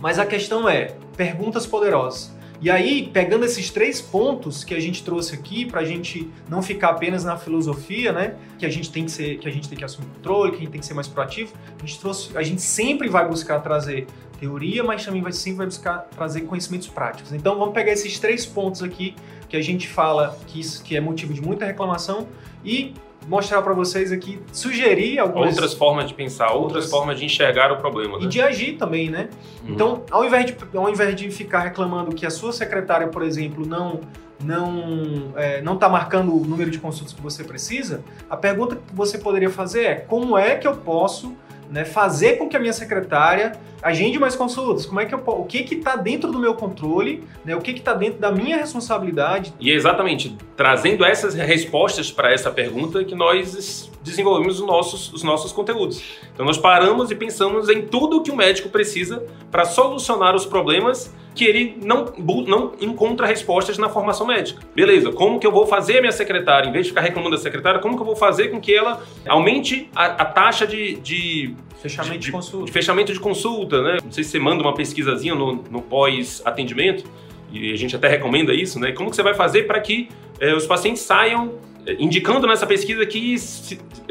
Mas 0.00 0.18
a 0.18 0.26
questão 0.26 0.68
é 0.68 0.94
perguntas 1.16 1.66
poderosas. 1.66 2.34
E 2.60 2.70
aí, 2.70 3.10
pegando 3.12 3.44
esses 3.44 3.70
três 3.70 4.00
pontos 4.00 4.64
que 4.64 4.74
a 4.74 4.80
gente 4.80 5.04
trouxe 5.04 5.34
aqui, 5.34 5.66
para 5.66 5.82
a 5.82 5.84
gente 5.84 6.30
não 6.48 6.62
ficar 6.62 6.88
apenas 6.88 7.22
na 7.22 7.36
filosofia, 7.36 8.12
né? 8.12 8.34
Que 8.58 8.64
a 8.64 8.70
gente 8.70 8.90
tem 8.90 9.04
que 9.04 9.10
ser, 9.10 9.38
que 9.38 9.46
a 9.46 9.50
gente 9.52 9.68
tem 9.68 9.76
que 9.76 9.84
assumir 9.84 10.08
controle, 10.08 10.52
que 10.52 10.56
a 10.56 10.60
gente 10.60 10.70
tem 10.70 10.80
que 10.80 10.86
ser 10.86 10.94
mais 10.94 11.06
proativo. 11.06 11.52
A 11.82 11.86
gente 11.86 12.00
trouxe, 12.00 12.36
a 12.36 12.42
gente 12.42 12.62
sempre 12.62 13.08
vai 13.08 13.28
buscar 13.28 13.60
trazer 13.60 14.06
teoria, 14.38 14.84
mas 14.84 15.04
também 15.04 15.22
vai 15.22 15.32
sempre 15.32 15.58
vai 15.58 15.66
buscar 15.66 15.98
trazer 16.14 16.42
conhecimentos 16.42 16.88
práticos. 16.88 17.32
Então, 17.32 17.58
vamos 17.58 17.74
pegar 17.74 17.92
esses 17.92 18.18
três 18.18 18.44
pontos 18.46 18.82
aqui 18.82 19.14
que 19.48 19.56
a 19.56 19.62
gente 19.62 19.88
fala 19.88 20.38
que 20.46 20.60
isso 20.60 20.82
que 20.82 20.96
é 20.96 21.00
motivo 21.00 21.32
de 21.32 21.40
muita 21.40 21.64
reclamação 21.64 22.26
e 22.64 22.94
mostrar 23.28 23.60
para 23.62 23.74
vocês 23.74 24.12
aqui, 24.12 24.40
sugerir 24.52 25.18
algumas... 25.18 25.50
Outras 25.50 25.74
formas 25.74 26.06
de 26.08 26.14
pensar, 26.14 26.46
outras, 26.46 26.62
outras, 26.62 26.90
formas 26.90 27.18
de 27.18 27.24
enxergar 27.24 27.72
o 27.72 27.76
problema. 27.76 28.18
Né? 28.18 28.24
E 28.24 28.28
de 28.28 28.40
agir 28.40 28.76
também, 28.76 29.10
né? 29.10 29.28
Uhum. 29.64 29.74
Então, 29.74 30.04
ao 30.10 30.24
invés, 30.24 30.46
de, 30.46 30.56
ao 30.74 30.88
invés 30.88 31.16
de 31.16 31.30
ficar 31.30 31.60
reclamando 31.60 32.14
que 32.14 32.24
a 32.24 32.30
sua 32.30 32.52
secretária, 32.52 33.08
por 33.08 33.22
exemplo, 33.22 33.66
não 33.66 34.00
não 34.44 35.32
é, 35.34 35.62
não 35.62 35.74
está 35.74 35.88
marcando 35.88 36.34
o 36.34 36.44
número 36.44 36.70
de 36.70 36.78
consultas 36.78 37.14
que 37.14 37.22
você 37.22 37.42
precisa, 37.42 38.04
a 38.28 38.36
pergunta 38.36 38.76
que 38.76 38.94
você 38.94 39.16
poderia 39.16 39.48
fazer 39.48 39.84
é 39.84 39.94
como 39.94 40.36
é 40.36 40.56
que 40.56 40.68
eu 40.68 40.76
posso 40.76 41.34
né, 41.70 41.84
fazer 41.84 42.34
com 42.34 42.48
que 42.48 42.56
a 42.56 42.60
minha 42.60 42.72
secretária 42.72 43.52
agende 43.82 44.18
mais 44.18 44.34
consultas, 44.34 44.86
como 44.86 45.00
é 45.00 45.06
que 45.06 45.14
eu, 45.14 45.22
o 45.26 45.44
que 45.44 45.62
que 45.62 45.76
está 45.76 45.96
dentro 45.96 46.30
do 46.30 46.38
meu 46.38 46.54
controle, 46.54 47.22
né, 47.44 47.54
o 47.54 47.60
que 47.60 47.72
que 47.72 47.78
está 47.78 47.94
dentro 47.94 48.18
da 48.18 48.32
minha 48.32 48.56
responsabilidade. 48.56 49.54
E 49.60 49.70
exatamente 49.70 50.36
trazendo 50.56 51.04
essas 51.04 51.34
respostas 51.34 52.10
para 52.10 52.32
essa 52.32 52.50
pergunta 52.50 53.04
que 53.04 53.14
nós 53.14 53.90
desenvolvemos 54.06 54.60
os 54.60 54.66
nossos, 54.66 55.12
os 55.12 55.22
nossos 55.22 55.52
conteúdos. 55.52 56.02
Então 56.32 56.46
nós 56.46 56.56
paramos 56.56 57.10
e 57.10 57.14
pensamos 57.14 57.68
em 57.68 57.82
tudo 57.82 58.18
o 58.18 58.22
que 58.22 58.30
o 58.30 58.36
médico 58.36 58.68
precisa 58.68 59.26
para 59.50 59.64
solucionar 59.64 60.34
os 60.34 60.46
problemas 60.46 61.12
que 61.34 61.44
ele 61.44 61.76
não, 61.82 62.06
não 62.46 62.72
encontra 62.80 63.26
respostas 63.26 63.76
na 63.76 63.90
formação 63.90 64.26
médica. 64.26 64.62
Beleza, 64.74 65.12
como 65.12 65.38
que 65.38 65.46
eu 65.46 65.52
vou 65.52 65.66
fazer 65.66 65.98
a 65.98 66.00
minha 66.00 66.12
secretária, 66.12 66.68
em 66.68 66.72
vez 66.72 66.86
de 66.86 66.92
ficar 66.92 67.02
reclamando 67.02 67.36
da 67.36 67.42
secretária, 67.42 67.78
como 67.80 67.94
que 67.94 68.00
eu 68.00 68.06
vou 68.06 68.16
fazer 68.16 68.48
com 68.48 68.58
que 68.58 68.74
ela 68.74 69.02
aumente 69.28 69.90
a, 69.94 70.06
a 70.06 70.24
taxa 70.24 70.66
de, 70.66 70.96
de 70.96 71.54
Fechamento 71.82 72.18
de, 72.18 72.26
de, 72.26 72.32
consulta. 72.32 72.64
De 72.64 72.72
fechamento 72.72 73.12
de 73.12 73.20
consulta, 73.20 73.82
né? 73.82 73.98
Não 74.02 74.10
sei 74.10 74.24
se 74.24 74.30
você 74.30 74.38
manda 74.38 74.62
uma 74.62 74.74
pesquisazinha 74.74 75.34
no, 75.34 75.62
no 75.70 75.82
pós-atendimento, 75.82 77.04
e 77.52 77.72
a 77.72 77.76
gente 77.76 77.94
até 77.94 78.08
recomenda 78.08 78.54
isso, 78.54 78.80
né? 78.80 78.92
Como 78.92 79.10
que 79.10 79.16
você 79.16 79.22
vai 79.22 79.34
fazer 79.34 79.64
para 79.64 79.78
que 79.80 80.08
é, 80.40 80.54
os 80.54 80.66
pacientes 80.66 81.02
saiam 81.02 81.52
indicando 81.98 82.46
nessa 82.46 82.66
pesquisa 82.66 83.04
que, 83.06 83.36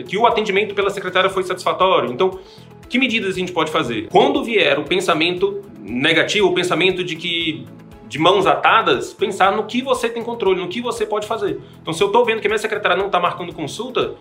que 0.07 0.17
o 0.17 0.25
atendimento 0.25 0.73
pela 0.73 0.89
secretária 0.89 1.29
foi 1.29 1.43
satisfatório? 1.43 2.11
Então, 2.11 2.39
que 2.87 2.97
medidas 2.97 3.35
a 3.35 3.39
gente 3.39 3.51
pode 3.51 3.71
fazer? 3.71 4.07
Quando 4.09 4.43
vier 4.43 4.79
o 4.79 4.83
pensamento 4.83 5.61
negativo, 5.79 6.47
o 6.47 6.53
pensamento 6.53 7.03
de 7.03 7.15
que 7.15 7.65
de 8.07 8.19
mãos 8.19 8.45
atadas, 8.45 9.13
pensar 9.13 9.51
no 9.51 9.65
que 9.65 9.81
você 9.81 10.07
tem 10.07 10.23
controle, 10.23 10.61
no 10.61 10.67
que 10.67 10.79
você 10.79 11.05
pode 11.05 11.27
fazer. 11.27 11.59
Então, 11.81 11.93
se 11.93 12.01
eu 12.03 12.07
estou 12.07 12.23
vendo 12.23 12.39
que 12.39 12.47
a 12.47 12.49
minha 12.49 12.59
secretária 12.59 12.95
não 12.95 13.07
está 13.07 13.19
marcando 13.19 13.51
consulta, 13.51 14.15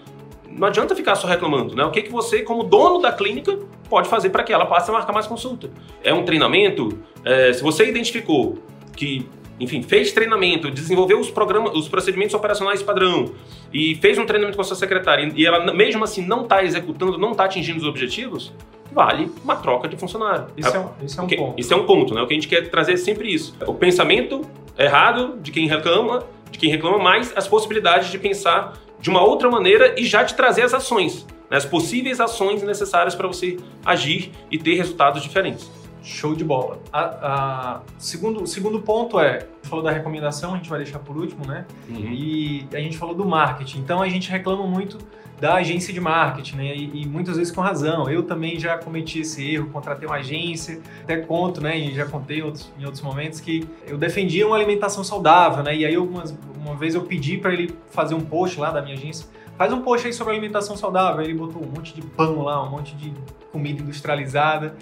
não 0.50 0.68
adianta 0.68 0.94
ficar 0.94 1.16
só 1.16 1.26
reclamando, 1.26 1.74
né? 1.74 1.84
O 1.84 1.90
que, 1.90 2.02
que 2.02 2.10
você, 2.10 2.42
como 2.42 2.62
dono 2.62 3.00
da 3.00 3.12
clínica, 3.12 3.58
pode 3.88 4.08
fazer 4.08 4.30
para 4.30 4.42
que 4.42 4.52
ela 4.52 4.66
passe 4.66 4.90
a 4.90 4.92
marcar 4.92 5.12
mais 5.12 5.26
consulta? 5.26 5.70
É 6.02 6.14
um 6.14 6.24
treinamento? 6.24 6.98
É, 7.24 7.52
se 7.52 7.62
você 7.62 7.88
identificou 7.88 8.58
que, 8.96 9.26
enfim, 9.58 9.82
fez 9.82 10.12
treinamento, 10.12 10.70
desenvolveu 10.70 11.20
os 11.20 11.30
programas, 11.30 11.74
os 11.74 11.88
procedimentos 11.88 12.34
operacionais 12.34 12.82
padrão 12.82 13.32
e 13.72 13.94
fez 13.96 14.18
um 14.18 14.26
treinamento 14.26 14.56
com 14.56 14.62
a 14.62 14.64
sua 14.64 14.76
secretária 14.76 15.32
e 15.34 15.46
ela 15.46 15.72
mesmo 15.72 16.02
assim 16.02 16.26
não 16.26 16.42
está 16.42 16.64
executando, 16.64 17.18
não 17.18 17.32
está 17.32 17.44
atingindo 17.44 17.78
os 17.78 17.86
objetivos, 17.86 18.52
vale 18.92 19.30
uma 19.42 19.56
troca 19.56 19.88
de 19.88 19.96
funcionário. 19.96 20.46
Isso 20.56 20.76
é, 20.76 20.80
um, 20.80 20.90
isso 21.04 21.20
é 21.20 21.22
um 21.22 21.26
ponto. 21.26 21.60
Isso 21.60 21.74
é 21.74 21.76
um 21.76 21.86
ponto, 21.86 22.14
né? 22.14 22.22
O 22.22 22.26
que 22.26 22.34
a 22.34 22.36
gente 22.36 22.48
quer 22.48 22.68
trazer 22.68 22.94
é 22.94 22.96
sempre 22.96 23.32
isso. 23.32 23.54
O 23.66 23.74
pensamento 23.74 24.42
errado 24.78 25.38
de 25.40 25.50
quem 25.50 25.68
reclama, 25.68 26.24
de 26.50 26.58
quem 26.58 26.70
reclama, 26.70 26.98
mais 26.98 27.32
as 27.36 27.46
possibilidades 27.46 28.10
de 28.10 28.18
pensar 28.18 28.74
de 29.00 29.10
uma 29.10 29.22
outra 29.22 29.50
maneira 29.50 29.94
e 29.98 30.04
já 30.04 30.24
te 30.24 30.34
trazer 30.34 30.62
as 30.62 30.72
ações, 30.72 31.26
né? 31.50 31.56
as 31.56 31.64
possíveis 31.64 32.20
ações 32.20 32.62
necessárias 32.62 33.14
para 33.14 33.28
você 33.28 33.58
agir 33.84 34.32
e 34.50 34.58
ter 34.58 34.74
resultados 34.74 35.22
diferentes. 35.22 35.70
Show 36.04 36.34
de 36.34 36.44
bola. 36.44 36.78
A, 36.92 37.00
a, 37.00 37.80
segundo, 37.98 38.46
segundo 38.46 38.78
ponto 38.82 39.18
é, 39.18 39.46
falou 39.62 39.82
da 39.82 39.90
recomendação, 39.90 40.52
a 40.52 40.56
gente 40.58 40.68
vai 40.68 40.78
deixar 40.78 40.98
por 40.98 41.16
último, 41.16 41.46
né? 41.46 41.64
Uhum. 41.88 41.96
E 41.96 42.68
a 42.74 42.78
gente 42.78 42.98
falou 42.98 43.14
do 43.14 43.24
marketing. 43.24 43.78
Então 43.78 44.02
a 44.02 44.08
gente 44.08 44.30
reclama 44.30 44.66
muito 44.66 44.98
da 45.40 45.54
agência 45.54 45.92
de 45.94 46.00
marketing, 46.00 46.56
né? 46.56 46.76
E, 46.76 47.02
e, 47.02 47.06
muitas 47.06 47.38
vezes 47.38 47.50
com 47.50 47.62
razão. 47.62 48.08
Eu 48.08 48.22
também 48.22 48.60
já 48.60 48.76
cometi 48.76 49.20
esse 49.20 49.54
erro, 49.54 49.70
contratei 49.70 50.06
uma 50.06 50.16
agência, 50.16 50.78
até 51.02 51.16
conto, 51.16 51.60
né? 51.62 51.78
E 51.78 51.94
já 51.94 52.04
contei 52.04 52.42
outros, 52.42 52.70
em 52.78 52.84
outros 52.84 53.02
momentos 53.02 53.40
que 53.40 53.66
eu 53.86 53.96
defendia 53.96 54.46
uma 54.46 54.56
alimentação 54.56 55.02
saudável, 55.02 55.62
né? 55.62 55.74
E 55.74 55.86
aí 55.86 55.94
algumas, 55.94 56.36
uma 56.54 56.76
vez 56.76 56.94
eu 56.94 57.02
pedi 57.02 57.38
para 57.38 57.52
ele 57.52 57.74
fazer 57.90 58.14
um 58.14 58.20
post 58.20 58.60
lá 58.60 58.70
da 58.70 58.82
minha 58.82 58.94
agência, 58.94 59.26
faz 59.56 59.72
um 59.72 59.82
post 59.82 60.06
aí 60.06 60.12
sobre 60.12 60.32
alimentação 60.32 60.76
saudável. 60.76 61.22
Ele 61.22 61.34
botou 61.34 61.62
um 61.62 61.66
monte 61.66 61.94
de 61.94 62.02
pão 62.02 62.42
lá, 62.42 62.62
um 62.62 62.70
monte 62.70 62.94
de 62.94 63.12
comida 63.52 63.82
industrializada. 63.82 64.74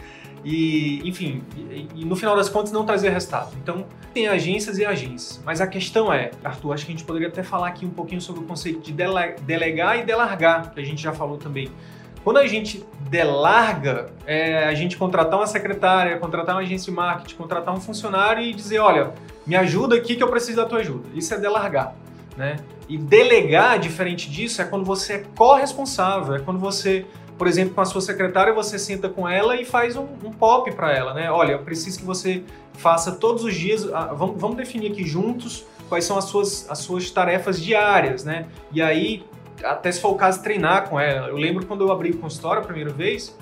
E, 0.44 1.00
enfim, 1.08 1.42
e, 1.56 1.88
e, 1.94 2.04
no 2.04 2.16
final 2.16 2.34
das 2.34 2.48
contas 2.48 2.72
não 2.72 2.84
trazer 2.84 3.10
resultado. 3.10 3.52
Então, 3.62 3.84
tem 4.12 4.26
agências 4.26 4.76
e 4.78 4.84
agências. 4.84 5.40
Mas 5.44 5.60
a 5.60 5.66
questão 5.66 6.12
é, 6.12 6.32
Arthur, 6.42 6.72
acho 6.72 6.84
que 6.84 6.92
a 6.92 6.94
gente 6.96 7.04
poderia 7.04 7.28
até 7.28 7.42
falar 7.42 7.68
aqui 7.68 7.86
um 7.86 7.90
pouquinho 7.90 8.20
sobre 8.20 8.42
o 8.42 8.44
conceito 8.44 8.80
de 8.80 8.92
dele 8.92 9.36
delegar 9.42 9.98
e 9.98 10.04
delargar, 10.04 10.72
que 10.72 10.80
a 10.80 10.84
gente 10.84 11.00
já 11.00 11.12
falou 11.12 11.36
também. 11.36 11.70
Quando 12.24 12.38
a 12.38 12.46
gente 12.46 12.84
delarga, 13.10 14.10
é 14.26 14.64
a 14.64 14.74
gente 14.74 14.96
contratar 14.96 15.38
uma 15.38 15.46
secretária, 15.46 16.18
contratar 16.18 16.54
uma 16.54 16.62
agência 16.62 16.90
de 16.90 16.96
marketing, 16.96 17.34
contratar 17.34 17.74
um 17.74 17.80
funcionário 17.80 18.42
e 18.42 18.54
dizer, 18.54 18.78
olha, 18.78 19.12
me 19.44 19.56
ajuda 19.56 19.96
aqui 19.96 20.14
que 20.14 20.22
eu 20.22 20.28
preciso 20.28 20.56
da 20.56 20.64
tua 20.64 20.78
ajuda. 20.78 21.08
Isso 21.14 21.34
é 21.34 21.38
delargar, 21.38 21.94
né? 22.36 22.56
E 22.88 22.96
delegar, 22.96 23.78
diferente 23.78 24.30
disso, 24.30 24.60
é 24.60 24.64
quando 24.64 24.84
você 24.84 25.14
é 25.14 25.24
corresponsável, 25.36 26.34
é 26.34 26.40
quando 26.40 26.58
você 26.58 27.06
por 27.38 27.48
exemplo, 27.48 27.74
com 27.74 27.80
a 27.80 27.84
sua 27.84 28.00
secretária, 28.00 28.52
você 28.52 28.78
senta 28.78 29.08
com 29.08 29.28
ela 29.28 29.60
e 29.60 29.64
faz 29.64 29.96
um, 29.96 30.06
um 30.22 30.30
pop 30.30 30.70
para 30.76 30.92
ela, 30.92 31.12
né? 31.12 31.28
Olha, 31.28 31.52
eu 31.52 31.58
preciso 31.58 31.98
que 31.98 32.04
você 32.04 32.44
faça 32.74 33.10
todos 33.12 33.42
os 33.42 33.54
dias, 33.54 33.92
ah, 33.92 34.12
vamos, 34.14 34.40
vamos 34.40 34.56
definir 34.56 34.92
aqui 34.92 35.04
juntos 35.04 35.66
quais 35.88 36.04
são 36.04 36.16
as 36.16 36.26
suas, 36.26 36.70
as 36.70 36.78
suas 36.78 37.10
tarefas 37.10 37.60
diárias, 37.60 38.22
né? 38.22 38.46
E 38.70 38.80
aí, 38.80 39.24
até 39.64 39.90
se 39.90 40.00
for 40.00 40.10
o 40.10 40.14
caso, 40.14 40.42
treinar 40.42 40.88
com 40.88 41.00
ela. 41.00 41.28
Eu 41.28 41.36
lembro 41.36 41.66
quando 41.66 41.84
eu 41.84 41.90
abri 41.90 42.12
o 42.12 42.18
consultório 42.18 42.62
a 42.62 42.64
primeira 42.64 42.90
vez, 42.90 43.36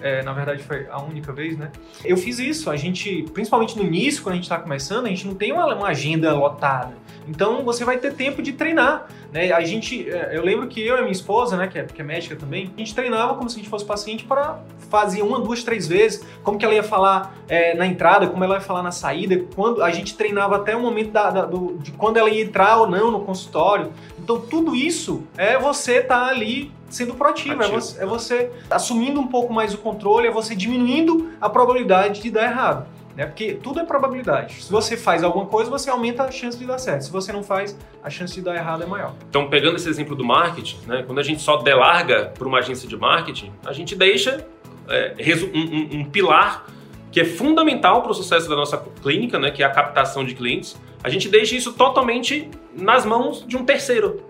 é, 0.00 0.22
na 0.22 0.32
verdade 0.32 0.62
foi 0.62 0.86
a 0.90 1.00
única 1.00 1.32
vez, 1.32 1.56
né? 1.56 1.70
Eu 2.04 2.16
fiz 2.16 2.38
isso, 2.38 2.70
a 2.70 2.76
gente, 2.76 3.24
principalmente 3.32 3.76
no 3.76 3.84
início, 3.84 4.22
quando 4.22 4.34
a 4.34 4.36
gente 4.36 4.44
está 4.44 4.58
começando, 4.58 5.06
a 5.06 5.08
gente 5.08 5.26
não 5.26 5.34
tem 5.34 5.52
uma, 5.52 5.74
uma, 5.74 5.88
agenda 5.88 6.32
lotada. 6.32 6.94
Então 7.26 7.64
você 7.64 7.84
vai 7.84 7.98
ter 7.98 8.14
tempo 8.14 8.40
de 8.40 8.52
treinar, 8.52 9.08
né? 9.32 9.52
A 9.52 9.60
gente, 9.62 10.08
é, 10.08 10.36
eu 10.36 10.42
lembro 10.42 10.68
que 10.68 10.80
eu 10.80 10.96
e 10.96 11.00
minha 11.00 11.12
esposa, 11.12 11.56
né, 11.56 11.66
que 11.66 11.78
é, 11.78 11.84
que 11.84 12.00
é 12.00 12.04
médica 12.04 12.36
também, 12.36 12.70
a 12.74 12.78
gente 12.78 12.94
treinava 12.94 13.34
como 13.34 13.48
se 13.48 13.56
a 13.56 13.58
gente 13.58 13.68
fosse 13.68 13.84
paciente 13.84 14.24
para 14.24 14.60
fazer 14.88 15.22
uma, 15.22 15.40
duas, 15.40 15.62
três 15.62 15.86
vezes, 15.86 16.24
como 16.42 16.58
que 16.58 16.64
ela 16.64 16.74
ia 16.74 16.82
falar 16.82 17.34
é, 17.48 17.74
na 17.74 17.86
entrada, 17.86 18.26
como 18.28 18.42
ela 18.42 18.54
ia 18.54 18.60
falar 18.60 18.82
na 18.82 18.92
saída, 18.92 19.44
quando 19.54 19.82
a 19.82 19.90
gente 19.90 20.16
treinava 20.16 20.56
até 20.56 20.74
o 20.74 20.80
momento 20.80 21.10
da, 21.10 21.30
da, 21.30 21.44
do, 21.44 21.76
de 21.78 21.92
quando 21.92 22.16
ela 22.16 22.30
ia 22.30 22.42
entrar 22.42 22.78
ou 22.78 22.88
não 22.88 23.10
no 23.10 23.20
consultório. 23.20 23.92
Então 24.18 24.40
tudo 24.40 24.74
isso 24.74 25.22
é 25.36 25.58
você 25.58 25.98
estar 25.98 26.26
tá 26.26 26.30
ali 26.30 26.72
sendo 26.88 27.14
proativo, 27.14 27.62
é 27.62 27.68
você, 27.68 28.02
é 28.02 28.06
você 28.06 28.50
assumindo 28.70 29.20
um 29.20 29.26
pouco 29.26 29.52
mais 29.52 29.74
o 29.74 29.78
controle, 29.78 30.28
é 30.28 30.30
você 30.30 30.54
diminuindo 30.54 31.30
a 31.40 31.48
probabilidade 31.48 32.22
de 32.22 32.30
dar 32.30 32.44
errado. 32.44 32.86
Né? 33.16 33.26
Porque 33.26 33.54
tudo 33.54 33.80
é 33.80 33.84
probabilidade. 33.84 34.62
Se 34.62 34.70
você 34.70 34.96
faz 34.96 35.24
alguma 35.24 35.46
coisa, 35.46 35.70
você 35.70 35.90
aumenta 35.90 36.22
a 36.22 36.30
chance 36.30 36.56
de 36.56 36.64
dar 36.64 36.78
certo. 36.78 37.02
Se 37.02 37.10
você 37.10 37.32
não 37.32 37.42
faz, 37.42 37.76
a 38.02 38.08
chance 38.08 38.34
de 38.34 38.40
dar 38.40 38.54
errado 38.54 38.82
é 38.84 38.86
maior. 38.86 39.14
Então, 39.28 39.48
pegando 39.48 39.76
esse 39.76 39.88
exemplo 39.88 40.14
do 40.14 40.24
marketing, 40.24 40.78
né? 40.86 41.02
quando 41.04 41.18
a 41.18 41.22
gente 41.22 41.42
só 41.42 41.56
delarga 41.56 42.32
para 42.38 42.46
uma 42.46 42.58
agência 42.58 42.88
de 42.88 42.96
marketing, 42.96 43.52
a 43.66 43.72
gente 43.72 43.96
deixa 43.96 44.46
é, 44.88 45.14
um, 45.52 45.58
um, 45.58 46.00
um 46.00 46.04
pilar 46.04 46.66
que 47.10 47.20
é 47.20 47.24
fundamental 47.24 48.02
para 48.02 48.12
o 48.12 48.14
sucesso 48.14 48.48
da 48.48 48.56
nossa 48.56 48.78
clínica, 49.02 49.38
né, 49.38 49.50
que 49.50 49.62
é 49.62 49.66
a 49.66 49.70
captação 49.70 50.24
de 50.24 50.34
clientes, 50.34 50.76
a 51.02 51.08
gente 51.08 51.28
deixa 51.28 51.54
isso 51.54 51.72
totalmente 51.72 52.50
nas 52.76 53.04
mãos 53.04 53.44
de 53.46 53.56
um 53.56 53.64
terceiro. 53.64 54.22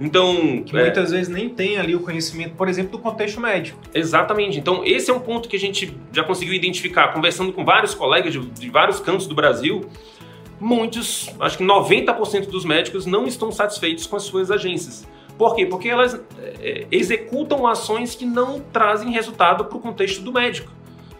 Então, 0.00 0.62
que 0.64 0.76
é... 0.76 0.82
muitas 0.82 1.10
vezes 1.10 1.28
nem 1.28 1.48
tem 1.48 1.78
ali 1.78 1.94
o 1.94 2.00
conhecimento, 2.00 2.54
por 2.54 2.68
exemplo, 2.68 2.92
do 2.92 2.98
contexto 2.98 3.40
médico. 3.40 3.78
Exatamente. 3.94 4.58
Então, 4.58 4.82
esse 4.84 5.10
é 5.10 5.14
um 5.14 5.20
ponto 5.20 5.48
que 5.48 5.56
a 5.56 5.58
gente 5.58 5.96
já 6.12 6.24
conseguiu 6.24 6.54
identificar, 6.54 7.08
conversando 7.12 7.52
com 7.52 7.64
vários 7.64 7.94
colegas 7.94 8.32
de, 8.32 8.40
de 8.40 8.70
vários 8.70 9.00
cantos 9.00 9.26
do 9.26 9.34
Brasil. 9.34 9.88
Muitos, 10.58 11.28
acho 11.40 11.58
que 11.58 11.64
90% 11.64 12.46
dos 12.46 12.64
médicos 12.64 13.06
não 13.06 13.26
estão 13.26 13.50
satisfeitos 13.50 14.06
com 14.06 14.16
as 14.16 14.22
suas 14.22 14.50
agências. 14.50 15.06
Por 15.36 15.56
quê? 15.56 15.66
Porque 15.66 15.88
elas 15.88 16.20
é, 16.60 16.86
executam 16.90 17.66
ações 17.66 18.14
que 18.14 18.24
não 18.24 18.60
trazem 18.60 19.10
resultado 19.10 19.64
para 19.64 19.76
o 19.76 19.80
contexto 19.80 20.22
do 20.22 20.32
médico. 20.32 20.70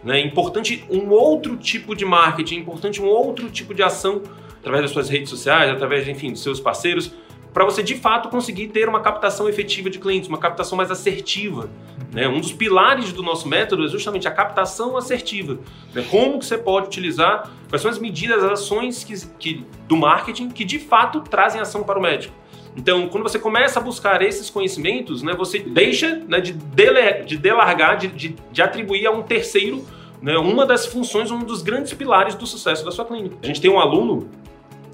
Né? 0.03 0.21
É 0.21 0.25
importante 0.25 0.85
um 0.89 1.09
outro 1.09 1.57
tipo 1.57 1.95
de 1.95 2.05
marketing, 2.05 2.55
é 2.55 2.59
importante 2.59 3.01
um 3.01 3.05
outro 3.05 3.49
tipo 3.49 3.73
de 3.73 3.81
ação 3.81 4.21
através 4.59 4.83
das 4.83 4.91
suas 4.91 5.09
redes 5.09 5.29
sociais, 5.29 5.69
através, 5.69 6.07
enfim, 6.07 6.31
dos 6.31 6.41
seus 6.41 6.59
parceiros, 6.59 7.11
para 7.53 7.63
você 7.63 7.83
de 7.83 7.95
fato 7.95 8.29
conseguir 8.29 8.67
ter 8.67 8.89
uma 8.89 8.99
captação 8.99 9.47
efetiva 9.47 9.89
de 9.89 9.99
clientes, 9.99 10.27
uma 10.27 10.39
captação 10.39 10.75
mais 10.75 10.89
assertiva. 10.89 11.69
Né? 12.11 12.27
Um 12.27 12.39
dos 12.39 12.51
pilares 12.51 13.13
do 13.13 13.21
nosso 13.21 13.47
método 13.47 13.85
é 13.85 13.87
justamente 13.87 14.27
a 14.27 14.31
captação 14.31 14.97
assertiva. 14.97 15.59
Né? 15.93 16.03
Como 16.09 16.39
que 16.39 16.45
você 16.45 16.57
pode 16.57 16.87
utilizar, 16.87 17.51
quais 17.69 17.81
são 17.81 17.91
as 17.91 17.99
medidas, 17.99 18.43
as 18.43 18.51
ações 18.53 19.03
que, 19.03 19.27
que, 19.37 19.65
do 19.87 19.95
marketing 19.95 20.49
que 20.49 20.65
de 20.65 20.79
fato 20.79 21.21
trazem 21.21 21.61
ação 21.61 21.83
para 21.83 21.99
o 21.99 22.01
médico. 22.01 22.33
Então, 22.75 23.07
quando 23.07 23.21
você 23.21 23.37
começa 23.37 23.79
a 23.79 23.83
buscar 23.83 24.21
esses 24.23 24.49
conhecimentos, 24.49 25.21
né, 25.21 25.33
você 25.33 25.59
deixa 25.59 26.15
né, 26.27 26.41
de, 26.41 26.53
dele, 26.53 27.23
de 27.23 27.37
delargar, 27.37 27.97
de, 27.97 28.07
de, 28.07 28.35
de 28.51 28.61
atribuir 28.63 29.05
a 29.05 29.11
um 29.11 29.21
terceiro 29.21 29.85
né, 30.19 30.37
uma 30.37 30.65
das 30.65 30.85
funções, 30.85 31.29
um 31.29 31.39
dos 31.39 31.61
grandes 31.61 31.93
pilares 31.93 32.33
do 32.33 32.47
sucesso 32.47 32.83
da 32.83 32.91
sua 32.91 33.05
clínica. 33.05 33.35
A 33.43 33.45
gente 33.45 33.61
tem 33.61 33.69
um 33.69 33.79
aluno 33.79 34.29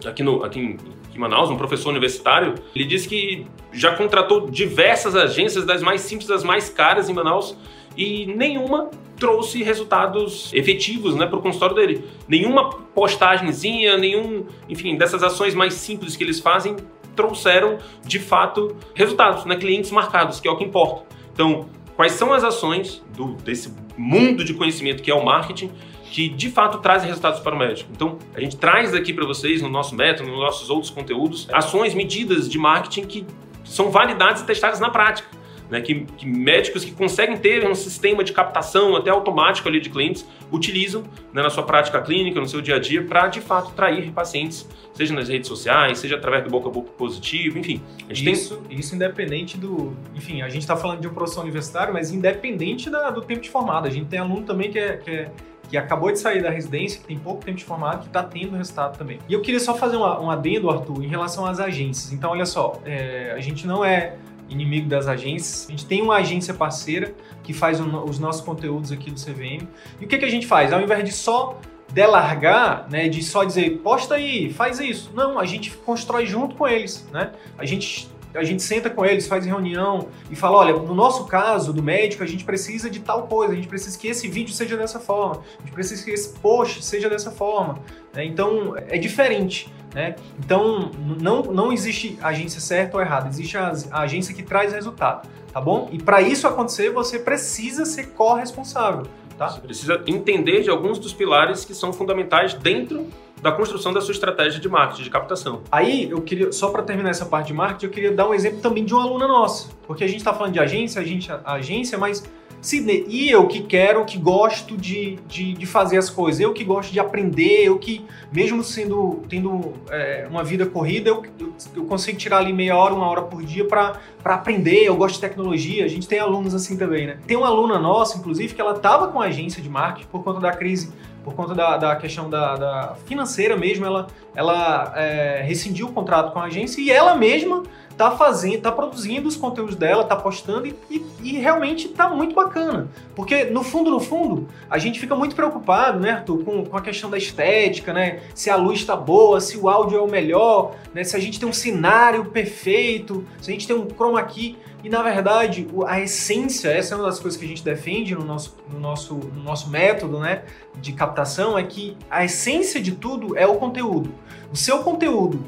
aqui, 0.05 0.23
no, 0.23 0.43
aqui 0.43 0.75
em 1.19 1.21
Manaus, 1.21 1.49
um 1.49 1.57
professor 1.57 1.89
universitário, 1.89 2.55
ele 2.73 2.85
disse 2.85 3.07
que 3.07 3.45
já 3.73 3.93
contratou 3.95 4.49
diversas 4.49 5.15
agências, 5.15 5.65
das 5.65 5.83
mais 5.83 6.01
simples 6.01 6.27
das 6.27 6.43
mais 6.43 6.69
caras 6.69 7.09
em 7.09 7.13
Manaus, 7.13 7.57
e 7.97 8.25
nenhuma 8.25 8.89
trouxe 9.17 9.61
resultados 9.61 10.49
efetivos 10.53 11.15
né, 11.15 11.25
para 11.25 11.37
o 11.37 11.41
consultório 11.41 11.75
dele. 11.75 12.05
Nenhuma 12.25 12.69
postagemzinha, 12.69 13.97
nenhum, 13.97 14.45
enfim, 14.69 14.95
dessas 14.95 15.21
ações 15.21 15.53
mais 15.53 15.73
simples 15.73 16.15
que 16.15 16.23
eles 16.23 16.39
fazem 16.39 16.77
trouxeram 17.15 17.79
de 18.05 18.17
fato 18.17 18.77
resultados, 18.95 19.43
né, 19.43 19.57
clientes 19.57 19.91
marcados, 19.91 20.39
que 20.39 20.47
é 20.47 20.51
o 20.51 20.55
que 20.55 20.63
importa. 20.63 21.03
Então, 21.33 21.67
quais 21.97 22.13
são 22.13 22.31
as 22.31 22.45
ações 22.45 23.03
do, 23.13 23.33
desse 23.33 23.73
mundo 23.97 24.45
de 24.45 24.53
conhecimento 24.53 25.03
que 25.03 25.11
é 25.11 25.13
o 25.13 25.25
marketing 25.25 25.69
que 26.09 26.27
de 26.27 26.49
fato 26.49 26.79
trazem 26.79 27.07
resultados 27.07 27.39
para 27.39 27.55
o 27.55 27.57
médico. 27.57 27.89
Então, 27.93 28.17
a 28.33 28.39
gente 28.39 28.57
traz 28.57 28.93
aqui 28.93 29.13
para 29.13 29.25
vocês 29.25 29.61
no 29.61 29.69
nosso 29.69 29.95
método, 29.95 30.29
nos 30.29 30.39
nossos 30.39 30.69
outros 30.69 30.89
conteúdos, 30.89 31.47
ações, 31.51 31.93
medidas 31.93 32.49
de 32.49 32.57
marketing 32.57 33.03
que 33.03 33.25
são 33.63 33.91
validadas 33.91 34.41
e 34.41 34.45
testadas 34.45 34.79
na 34.79 34.89
prática. 34.89 35.39
Né, 35.69 35.81
que, 35.81 36.03
que, 36.17 36.25
médicos 36.25 36.83
que 36.83 36.91
conseguem 36.91 37.37
ter 37.37 37.63
um 37.69 37.75
sistema 37.75 38.23
de 38.23 38.33
captação 38.33 38.95
até 38.95 39.11
automático 39.11 39.69
ali 39.69 39.79
de 39.79 39.87
clientes 39.87 40.27
utilizam 40.51 41.03
né, 41.31 41.43
na 41.43 41.49
sua 41.51 41.61
prática 41.61 42.01
clínica, 42.01 42.39
no 42.39 42.47
seu 42.47 42.59
dia 42.59 42.77
a 42.77 42.79
dia, 42.79 43.03
para 43.03 43.27
de 43.27 43.39
fato 43.39 43.69
atrair 43.69 44.11
pacientes, 44.11 44.67
seja 44.95 45.13
nas 45.13 45.29
redes 45.29 45.47
sociais, 45.47 45.99
seja 45.99 46.15
através 46.15 46.43
do 46.43 46.49
boca 46.49 46.69
a 46.69 46.71
boca 46.71 46.91
positivo, 46.93 47.59
enfim. 47.59 47.83
isso, 48.09 48.57
tem... 48.67 48.79
isso 48.79 48.95
independente 48.95 49.59
do. 49.59 49.95
Enfim, 50.15 50.41
a 50.41 50.49
gente 50.49 50.63
está 50.63 50.75
falando 50.75 51.01
de 51.01 51.07
um 51.07 51.13
professor 51.13 51.41
universitário, 51.41 51.93
mas 51.93 52.11
independente 52.11 52.89
da, 52.89 53.11
do 53.11 53.21
tempo 53.21 53.41
de 53.41 53.49
formado. 53.51 53.85
A 53.85 53.91
gente 53.91 54.07
tem 54.07 54.17
aluno 54.17 54.41
também 54.41 54.71
que 54.71 54.79
é, 54.79 54.97
que 54.97 55.11
é 55.11 55.31
que 55.69 55.77
acabou 55.77 56.11
de 56.11 56.19
sair 56.19 56.41
da 56.41 56.49
residência, 56.49 56.99
que 56.99 57.05
tem 57.05 57.17
pouco 57.17 57.45
tempo 57.45 57.57
de 57.57 57.63
formado, 57.63 58.01
que 58.01 58.07
está 58.07 58.23
tendo 58.23 58.57
resultado 58.57 58.97
também. 58.97 59.19
E 59.29 59.33
eu 59.33 59.41
queria 59.41 59.59
só 59.59 59.75
fazer 59.75 59.97
uma, 59.97 60.19
um 60.19 60.29
adendo, 60.29 60.69
Arthur, 60.69 61.03
em 61.03 61.07
relação 61.07 61.45
às 61.45 61.59
agências. 61.59 62.11
Então, 62.11 62.31
olha 62.31 62.45
só, 62.45 62.81
é, 62.83 63.31
a 63.35 63.39
gente 63.39 63.67
não 63.67 63.85
é 63.85 64.15
inimigo 64.49 64.89
das 64.89 65.07
agências. 65.07 65.67
A 65.67 65.71
gente 65.71 65.85
tem 65.85 66.01
uma 66.01 66.15
agência 66.15 66.53
parceira 66.53 67.13
que 67.43 67.53
faz 67.53 67.79
os 67.79 68.17
nossos 68.19 68.41
conteúdos 68.41 68.91
aqui 68.91 69.11
do 69.11 69.19
CVM. 69.19 69.67
E 70.01 70.05
o 70.05 70.07
que, 70.07 70.17
que 70.17 70.25
a 70.25 70.29
gente 70.29 70.47
faz? 70.47 70.73
Ao 70.73 70.81
invés 70.81 71.05
de 71.05 71.11
só 71.11 71.59
delargar, 71.93 72.87
né, 72.89 73.07
de 73.07 73.23
só 73.23 73.43
dizer, 73.43 73.79
posta 73.79 74.15
aí, 74.15 74.51
faz 74.51 74.79
isso. 74.79 75.11
Não, 75.13 75.39
a 75.39 75.45
gente 75.45 75.71
constrói 75.71 76.25
junto 76.25 76.55
com 76.55 76.67
eles, 76.67 77.07
né? 77.11 77.31
A 77.57 77.65
gente 77.65 78.09
a 78.33 78.43
gente 78.43 78.61
senta 78.61 78.89
com 78.89 79.05
eles, 79.05 79.27
faz 79.27 79.45
reunião 79.45 80.07
e 80.29 80.35
fala, 80.35 80.57
olha, 80.57 80.73
no 80.73 80.93
nosso 80.93 81.25
caso 81.25 81.73
do 81.73 81.81
médico, 81.81 82.23
a 82.23 82.27
gente 82.27 82.43
precisa 82.43 82.89
de 82.89 82.99
tal 82.99 83.27
coisa, 83.27 83.53
a 83.53 83.55
gente 83.55 83.67
precisa 83.67 83.97
que 83.97 84.07
esse 84.07 84.27
vídeo 84.27 84.53
seja 84.53 84.77
dessa 84.77 84.99
forma, 84.99 85.41
a 85.57 85.61
gente 85.61 85.71
precisa 85.71 86.03
que 86.03 86.11
esse 86.11 86.29
post 86.39 86.83
seja 86.83 87.09
dessa 87.09 87.31
forma. 87.31 87.79
Né? 88.13 88.25
Então, 88.25 88.75
é 88.77 88.97
diferente. 88.97 89.73
Né? 89.93 90.15
Então, 90.37 90.91
não, 91.19 91.41
não 91.41 91.73
existe 91.73 92.17
agência 92.21 92.61
certa 92.61 92.97
ou 92.97 93.01
errada, 93.01 93.27
existe 93.27 93.57
a, 93.57 93.73
a 93.91 94.01
agência 94.01 94.35
que 94.35 94.43
traz 94.43 94.71
resultado, 94.71 95.27
tá 95.51 95.59
bom? 95.59 95.89
E 95.91 95.97
para 95.97 96.21
isso 96.21 96.47
acontecer, 96.47 96.91
você 96.91 97.17
precisa 97.17 97.85
ser 97.85 98.09
corresponsável. 98.09 99.07
Tá? 99.35 99.47
Você 99.47 99.61
precisa 99.61 100.03
entender 100.05 100.61
de 100.61 100.69
alguns 100.69 100.99
dos 100.99 101.13
pilares 101.13 101.63
que 101.63 101.73
são 101.73 101.93
fundamentais 101.93 102.53
dentro 102.53 103.07
da 103.41 103.51
construção 103.51 103.93
da 103.93 104.01
sua 104.01 104.11
estratégia 104.11 104.59
de 104.59 104.67
marketing, 104.67 105.03
de 105.03 105.09
captação. 105.09 105.61
Aí, 105.71 106.09
eu 106.09 106.21
queria, 106.21 106.51
só 106.51 106.69
para 106.69 106.83
terminar 106.83 107.09
essa 107.09 107.25
parte 107.25 107.47
de 107.47 107.53
marketing, 107.53 107.85
eu 107.85 107.91
queria 107.91 108.11
dar 108.11 108.27
um 108.27 108.33
exemplo 108.33 108.59
também 108.59 108.83
de 108.83 108.93
uma 108.93 109.03
aluna 109.03 109.27
nossa. 109.27 109.69
Porque 109.87 110.03
a 110.03 110.07
gente 110.07 110.19
está 110.19 110.33
falando 110.33 110.53
de 110.53 110.59
agência, 110.59 111.01
a 111.01 111.05
gente, 111.05 111.31
a 111.31 111.53
agência, 111.53 111.97
mas 111.97 112.23
Sidney, 112.61 113.05
e 113.07 113.29
eu 113.29 113.47
que 113.47 113.61
quero, 113.61 114.03
que 114.03 114.17
gosto 114.17 114.75
de, 114.75 115.17
de, 115.27 115.53
de, 115.53 115.65
fazer 115.65 115.97
as 115.97 116.09
coisas, 116.09 116.41
eu 116.41 116.51
que 116.51 116.63
gosto 116.63 116.91
de 116.91 116.99
aprender, 116.99 117.63
eu 117.63 117.79
que, 117.79 118.05
mesmo 118.33 118.61
sendo 118.63 119.21
tendo 119.29 119.73
é, 119.89 120.27
uma 120.29 120.43
vida 120.43 120.65
corrida, 120.65 121.09
eu, 121.09 121.23
eu, 121.39 121.53
eu, 121.77 121.85
consigo 121.85 122.17
tirar 122.17 122.39
ali 122.39 122.51
meia 122.51 122.75
hora, 122.75 122.93
uma 122.93 123.07
hora 123.07 123.21
por 123.21 123.43
dia 123.43 123.65
para 123.65 123.97
aprender, 124.25 124.83
eu 124.83 124.95
gosto 124.97 125.15
de 125.15 125.21
tecnologia, 125.21 125.85
a 125.85 125.87
gente 125.87 126.05
tem 126.05 126.19
alunos 126.19 126.53
assim 126.53 126.75
também, 126.75 127.07
né? 127.07 127.17
Tem 127.25 127.37
uma 127.37 127.47
aluna 127.47 127.79
nossa, 127.79 128.17
inclusive, 128.17 128.53
que 128.53 128.59
ela 128.59 128.75
estava 128.75 129.07
com 129.07 129.21
a 129.21 129.25
agência 129.25 129.61
de 129.61 129.69
marketing 129.69 130.07
por 130.07 130.21
conta 130.21 130.41
da 130.41 130.51
crise 130.51 130.91
por 131.23 131.33
conta 131.33 131.53
da, 131.53 131.77
da 131.77 131.95
questão 131.95 132.29
da, 132.29 132.55
da, 132.55 132.95
financeira 133.05 133.55
mesmo, 133.55 133.85
ela, 133.85 134.07
ela 134.35 134.93
é, 134.95 135.41
rescindiu 135.43 135.87
o 135.87 135.91
contrato 135.91 136.31
com 136.31 136.39
a 136.39 136.45
agência 136.45 136.81
e 136.81 136.89
ela 136.89 137.15
mesma 137.15 137.63
tá 137.99 138.11
fazendo, 138.11 138.61
tá 138.61 138.71
produzindo 138.71 139.27
os 139.27 139.35
conteúdos 139.35 139.75
dela, 139.75 140.05
tá 140.05 140.15
postando 140.15 140.65
e, 140.65 140.73
e, 140.89 141.05
e, 141.21 141.31
realmente 141.33 141.89
tá 141.89 142.07
muito 142.07 142.33
bacana. 142.33 142.87
Porque 143.13 143.43
no 143.43 143.61
fundo, 143.61 143.91
no 143.91 143.99
fundo, 143.99 144.47
a 144.69 144.77
gente 144.77 145.01
fica 145.01 145.13
muito 145.17 145.35
preocupado, 145.35 145.99
né, 145.99 146.11
Arthur, 146.11 146.45
com, 146.45 146.63
com 146.63 146.77
a 146.77 146.81
questão 146.81 147.09
da 147.09 147.17
estética, 147.17 147.91
né? 147.91 148.21
Se 148.33 148.49
a 148.49 148.55
luz 148.55 148.79
está 148.79 148.95
boa, 148.95 149.41
se 149.41 149.57
o 149.57 149.67
áudio 149.67 149.97
é 149.97 150.01
o 150.01 150.07
melhor, 150.07 150.75
né? 150.93 151.03
Se 151.03 151.13
a 151.17 151.19
gente 151.19 151.41
tem 151.41 151.49
um 151.49 151.51
cenário 151.51 152.23
perfeito, 152.23 153.27
se 153.41 153.51
a 153.51 153.53
gente 153.53 153.67
tem 153.67 153.75
um 153.75 153.85
chroma 153.85 154.23
key. 154.23 154.57
E 154.81 154.87
na 154.87 155.03
verdade, 155.03 155.67
a 155.85 155.99
essência, 155.99 156.69
essa 156.69 156.95
é 156.95 156.97
uma 156.97 157.07
das 157.07 157.19
coisas 157.19 157.37
que 157.37 157.45
a 157.45 157.49
gente 157.49 157.61
defende 157.61 158.15
no 158.15 158.23
nosso, 158.23 158.55
no 158.71 158.79
nosso, 158.79 159.15
no 159.15 159.43
nosso 159.43 159.69
método 159.69 160.19
né, 160.19 160.43
de 160.77 160.93
captação, 160.93 161.57
é 161.57 161.63
que 161.65 161.97
a 162.09 162.23
essência 162.23 162.81
de 162.81 162.93
tudo 162.93 163.37
é 163.37 163.45
o 163.45 163.55
conteúdo. 163.55 164.09
O 164.53 164.55
seu 164.55 164.79
conteúdo 164.79 165.43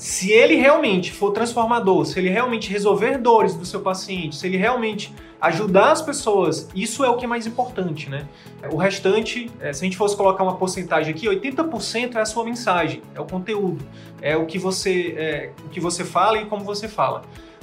se 0.00 0.32
ele 0.32 0.54
realmente 0.54 1.12
for 1.12 1.30
transformador, 1.30 2.06
se 2.06 2.18
ele 2.18 2.30
realmente 2.30 2.70
resolver 2.70 3.18
dores 3.18 3.54
do 3.54 3.66
seu 3.66 3.80
paciente, 3.82 4.34
se 4.34 4.46
ele 4.46 4.56
realmente 4.56 5.14
ajudar 5.38 5.92
as 5.92 6.00
pessoas, 6.00 6.70
isso 6.74 7.04
é 7.04 7.10
o 7.10 7.18
que 7.18 7.26
é 7.26 7.28
mais 7.28 7.46
importante, 7.46 8.08
né? 8.08 8.26
O 8.72 8.78
restante, 8.78 9.50
é, 9.60 9.74
se 9.74 9.82
a 9.82 9.84
gente 9.84 9.98
fosse 9.98 10.16
colocar 10.16 10.42
uma 10.42 10.56
porcentagem 10.56 11.12
aqui, 11.12 11.26
80% 11.26 12.14
é 12.14 12.20
a 12.22 12.24
sua 12.24 12.44
mensagem, 12.44 13.02
é 13.14 13.20
o 13.20 13.26
conteúdo, 13.26 13.84
é 14.22 14.34
o 14.34 14.46
que 14.46 14.58
você, 14.58 15.14
é, 15.18 15.50
o 15.66 15.68
que 15.68 15.78
você 15.78 16.02
fala 16.02 16.38
e 16.38 16.46
como 16.46 16.64
você 16.64 16.88
fala. 16.88 17.20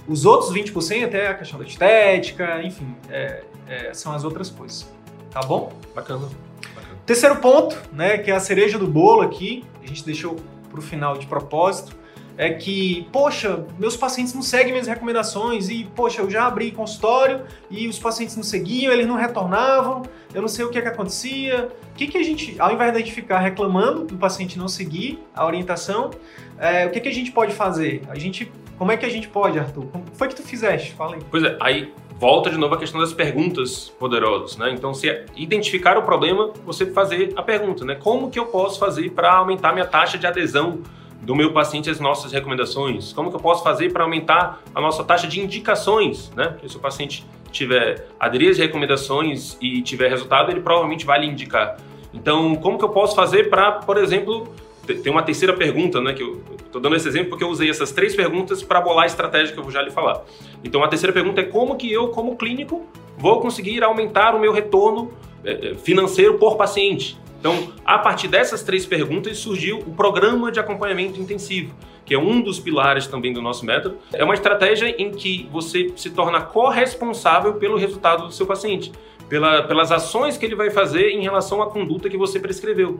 Os 0.08 0.23
outros 0.23 0.54
20% 0.54 1.15
é 1.15 1.30
a 1.30 1.34
questão 1.34 1.58
da 1.58 1.65
estética, 1.65 2.62
enfim, 2.62 2.95
é, 3.10 3.45
é, 3.67 3.93
são 3.95 4.13
as 4.13 4.23
outras 4.23 4.52
coisas. 4.52 4.88
Tá 5.32 5.39
bom? 5.39 5.73
Bacana. 5.95 6.30
Bacana. 6.76 7.00
Terceiro 7.04 7.38
ponto, 7.38 7.76
né, 7.91 8.19
que 8.19 8.30
é 8.30 8.36
a 8.36 8.39
cereja 8.39 8.78
do 8.78 8.86
bolo 8.86 9.21
aqui, 9.21 9.65
a 9.84 9.88
gente 9.88 10.06
deixou 10.06 10.36
para 10.69 10.78
o 10.78 10.84
final 10.84 11.17
de 11.17 11.26
propósito, 11.26 11.97
é 12.38 12.52
que, 12.52 13.08
poxa, 13.12 13.65
meus 13.80 13.97
pacientes 13.97 14.34
não 14.34 14.43
seguem 14.43 14.71
minhas 14.71 14.88
recomendações 14.88 15.69
e, 15.69 15.86
poxa, 15.95 16.21
eu 16.21 16.30
já 16.30 16.45
abri 16.45 16.71
consultório 16.71 17.41
e 17.69 17.88
os 17.88 17.97
pacientes 17.97 18.36
não 18.36 18.43
seguiam, 18.43 18.93
eles 18.93 19.08
não 19.08 19.15
retornavam, 19.15 20.04
eu 20.34 20.41
não 20.41 20.47
sei 20.47 20.63
o 20.63 20.69
que, 20.69 20.78
é 20.78 20.82
que 20.82 20.88
acontecia. 20.88 21.69
O 21.91 21.95
que, 21.95 22.06
que 22.06 22.17
a 22.17 22.23
gente, 22.23 22.56
ao 22.60 22.71
invés 22.71 23.04
de 23.04 23.12
ficar 23.12 23.39
reclamando 23.39 24.06
do 24.06 24.17
paciente 24.17 24.58
não 24.58 24.67
seguir 24.67 25.19
a 25.36 25.45
orientação, 25.45 26.12
é, 26.60 26.86
o 26.86 26.91
que, 26.91 27.00
que 27.00 27.10
a 27.10 27.13
gente 27.13 27.32
pode 27.32 27.54
fazer? 27.54 28.04
A 28.08 28.17
gente, 28.17 28.52
como 28.78 28.91
é 28.91 28.97
que 28.97 29.06
a 29.06 29.10
gente 29.10 29.28
pode, 29.28 29.58
Arthur? 29.58 29.88
Como 29.88 30.06
foi 30.13 30.28
que 30.28 30.36
tu 30.36 30.43
fizeste? 30.43 30.93
Fala 30.93 31.15
aí. 31.15 31.21
Pois 31.32 31.43
é, 31.43 31.58
aí 31.60 31.91
volta 32.19 32.50
de 32.50 32.58
novo 32.58 32.76
a 32.76 32.78
questão 32.78 33.00
das 33.00 33.13
perguntas 33.13 33.89
poderosas, 33.89 34.58
né? 34.58 34.71
Então, 34.71 34.93
se 34.93 35.26
identificar 35.36 35.97
o 35.97 36.04
problema, 36.04 36.52
você 36.65 36.86
fazer 36.86 37.34
a 37.36 37.41
pergunta, 37.41 37.86
né? 37.86 37.95
Como 37.95 38.30
que 38.30 38.39
eu 38.39 38.45
posso 38.45 38.80
fazer 38.80 39.12
para 39.12 39.34
aumentar 39.34 39.71
minha 39.71 39.86
taxa 39.86 40.17
de 40.17 40.26
adesão 40.26 40.82
do 41.21 41.36
meu 41.36 41.51
paciente 41.51 41.89
as 41.89 41.99
nossas 41.99 42.32
recomendações? 42.32 43.13
Como 43.13 43.30
que 43.30 43.36
eu 43.36 43.39
posso 43.39 43.63
fazer 43.63 43.91
para 43.91 44.03
aumentar 44.03 44.62
a 44.73 44.82
nossa 44.82 45.03
taxa 45.03 45.27
de 45.27 45.39
indicações, 45.39 46.32
né? 46.36 46.49
Porque 46.49 46.69
se 46.69 46.77
o 46.77 46.80
paciente 46.80 47.25
tiver 47.51 48.08
aderir 48.19 48.51
às 48.51 48.58
recomendações 48.58 49.58
e 49.62 49.82
tiver 49.82 50.10
resultado, 50.10 50.51
ele 50.51 50.62
provavelmente 50.62 51.06
vai 51.06 51.19
lhe 51.21 51.27
indicar. 51.27 51.77
Então, 52.13 52.56
como 52.56 52.77
que 52.77 52.86
eu 52.86 52.89
posso 52.89 53.15
fazer 53.15 53.49
para, 53.49 53.73
por 53.73 53.97
exemplo, 53.97 54.47
tem 54.86 55.12
uma 55.12 55.23
terceira 55.23 55.53
pergunta, 55.53 55.99
né? 55.99 56.13
Que 56.13 56.23
eu 56.23 56.41
estou 56.65 56.82
dando 56.82 56.95
esse 56.95 57.08
exemplo 57.08 57.30
porque 57.30 57.43
eu 57.43 57.49
usei 57.49 57.69
essas 57.69 57.91
três 57.91 58.15
perguntas 58.15 58.63
para 58.63 58.80
bolar 58.80 59.03
a 59.03 59.08
estratégia 59.08 59.53
que 59.53 59.60
eu 59.60 59.63
vou 59.63 59.71
já 59.71 59.82
lhe 59.82 59.91
falar. 59.91 60.23
Então, 60.63 60.84
a 60.84 60.88
terceira 60.88 61.13
pergunta 61.13 61.41
é 61.41 61.43
como 61.43 61.75
que 61.75 61.91
eu, 61.91 62.10
como 62.10 62.36
clínico, 62.38 62.86
vou 63.17 63.41
conseguir 63.41 63.84
aumentar 63.84 64.36
o 64.36 64.39
meu 64.39 64.53
retorno 64.53 65.12
eh, 65.43 65.71
eh, 65.71 65.75
financeiro 65.75 66.36
por 66.36 66.56
paciente? 66.56 67.17
Então, 67.39 67.71
a 67.86 68.00
partir 68.00 68.28
dessas 68.28 68.63
três 68.63 68.86
perguntas 68.86 69.38
surgiu 69.38 69.80
o 69.80 69.91
programa 69.93 70.52
de 70.52 70.60
acompanhamento 70.60 71.19
intensivo, 71.19 71.73
que 72.06 72.13
é 72.13 72.19
um 72.19 72.41
dos 72.41 72.60
pilares 72.60 73.08
também 73.08 73.32
do 73.32 73.41
nosso 73.41 73.65
método. 73.65 73.97
É 74.12 74.23
uma 74.23 74.34
estratégia 74.34 74.89
em 75.02 75.12
que 75.12 75.47
você 75.52 75.91
se 75.95 76.10
torna 76.10 76.41
corresponsável 76.41 77.54
pelo 77.56 77.78
resultado 77.78 78.26
do 78.26 78.34
seu 78.34 78.45
paciente, 78.45 78.91
pela, 79.30 79.62
pelas 79.63 79.91
ações 79.91 80.38
que 80.38 80.45
ele 80.45 80.56
vai 80.56 80.71
fazer 80.71 81.10
em 81.10 81.21
relação 81.21 81.62
à 81.62 81.69
conduta 81.69 82.10
que 82.10 82.17
você 82.17 82.39
prescreveu. 82.39 82.97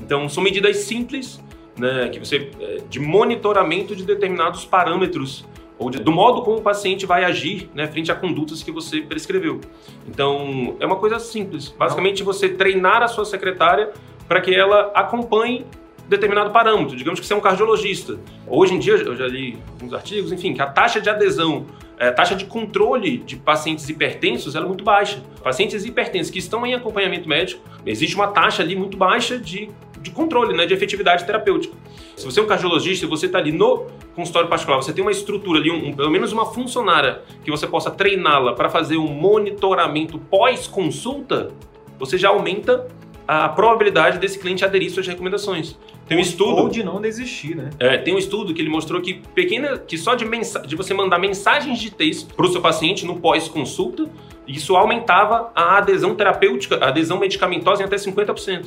Então, 0.00 0.28
são 0.28 0.42
medidas 0.42 0.78
simples, 0.78 1.40
né, 1.76 2.08
que 2.08 2.18
você 2.18 2.50
é, 2.60 2.78
de 2.88 3.00
monitoramento 3.00 3.94
de 3.94 4.04
determinados 4.04 4.64
parâmetros 4.64 5.44
ou 5.78 5.90
de, 5.90 5.98
do 5.98 6.12
modo 6.12 6.42
como 6.42 6.58
o 6.58 6.62
paciente 6.62 7.04
vai 7.06 7.24
agir 7.24 7.70
né, 7.74 7.86
frente 7.86 8.10
a 8.12 8.14
condutas 8.14 8.62
que 8.62 8.70
você 8.70 9.00
prescreveu. 9.00 9.60
Então, 10.08 10.76
é 10.78 10.86
uma 10.86 10.96
coisa 10.96 11.18
simples. 11.18 11.68
Basicamente, 11.68 12.22
você 12.22 12.48
treinar 12.48 13.02
a 13.02 13.08
sua 13.08 13.24
secretária 13.24 13.92
para 14.28 14.40
que 14.40 14.54
ela 14.54 14.92
acompanhe 14.94 15.66
determinado 16.08 16.50
parâmetro. 16.50 16.96
Digamos 16.96 17.18
que 17.18 17.26
você 17.26 17.32
é 17.32 17.36
um 17.36 17.40
cardiologista. 17.40 18.18
Hoje 18.46 18.74
em 18.74 18.78
dia, 18.78 18.94
eu 18.94 19.16
já 19.16 19.26
li 19.26 19.58
alguns 19.72 19.94
artigos, 19.94 20.32
enfim, 20.32 20.52
que 20.52 20.62
a 20.62 20.66
taxa 20.66 21.00
de 21.00 21.08
adesão, 21.08 21.66
a 21.98 22.12
taxa 22.12 22.34
de 22.34 22.44
controle 22.44 23.18
de 23.18 23.36
pacientes 23.36 23.88
hipertensos 23.88 24.54
é 24.54 24.60
muito 24.60 24.84
baixa. 24.84 25.22
Pacientes 25.42 25.84
hipertensos 25.84 26.30
que 26.30 26.38
estão 26.38 26.66
em 26.66 26.74
acompanhamento 26.74 27.28
médico, 27.28 27.62
existe 27.86 28.14
uma 28.14 28.28
taxa 28.28 28.62
ali 28.62 28.76
muito 28.76 28.96
baixa 28.96 29.38
de, 29.38 29.70
de 30.00 30.10
controle, 30.10 30.54
né, 30.54 30.66
de 30.66 30.74
efetividade 30.74 31.24
terapêutica. 31.24 31.74
Se 32.16 32.24
você 32.24 32.40
é 32.40 32.42
um 32.42 32.46
cardiologista 32.46 33.04
e 33.04 33.08
você 33.08 33.26
está 33.26 33.38
ali 33.38 33.52
no 33.52 33.86
consultório 34.14 34.48
particular, 34.48 34.76
você 34.76 34.92
tem 34.92 35.02
uma 35.02 35.10
estrutura 35.10 35.58
ali, 35.58 35.70
um, 35.70 35.92
pelo 35.92 36.10
menos 36.10 36.32
uma 36.32 36.46
funcionária 36.46 37.22
que 37.44 37.50
você 37.50 37.66
possa 37.66 37.90
treiná-la 37.90 38.54
para 38.54 38.68
fazer 38.68 38.96
um 38.96 39.08
monitoramento 39.08 40.18
pós-consulta, 40.18 41.50
você 41.98 42.16
já 42.16 42.28
aumenta 42.28 42.86
a 43.26 43.48
probabilidade 43.48 44.18
desse 44.18 44.38
cliente 44.38 44.64
aderir 44.64 44.90
suas 44.90 45.06
recomendações. 45.06 45.76
Tem 46.06 46.18
um 46.18 46.20
estudo. 46.20 46.56
Ou 46.56 46.68
de 46.68 46.82
não 46.82 47.00
desistir, 47.00 47.56
né? 47.56 47.70
É, 47.78 47.96
tem 47.96 48.14
um 48.14 48.18
estudo 48.18 48.52
que 48.52 48.60
ele 48.60 48.68
mostrou 48.68 49.00
que 49.00 49.14
pequena. 49.34 49.78
que 49.78 49.96
só 49.96 50.14
de, 50.14 50.24
mensa, 50.24 50.60
de 50.60 50.76
você 50.76 50.92
mandar 50.92 51.18
mensagens 51.18 51.78
de 51.78 51.90
texto 51.90 52.34
para 52.34 52.44
o 52.44 52.52
seu 52.52 52.60
paciente 52.60 53.06
no 53.06 53.20
pós-consulta, 53.20 54.08
isso 54.46 54.76
aumentava 54.76 55.50
a 55.54 55.78
adesão 55.78 56.14
terapêutica, 56.14 56.76
a 56.76 56.88
adesão 56.88 57.18
medicamentosa 57.18 57.82
em 57.82 57.86
até 57.86 57.96
50%. 57.96 58.66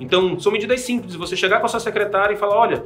Então, 0.00 0.38
são 0.38 0.52
medidas 0.52 0.80
simples. 0.80 1.14
Você 1.14 1.36
chegar 1.36 1.60
com 1.60 1.66
a 1.66 1.68
sua 1.68 1.80
secretária 1.80 2.34
e 2.34 2.36
falar: 2.36 2.56
olha, 2.56 2.84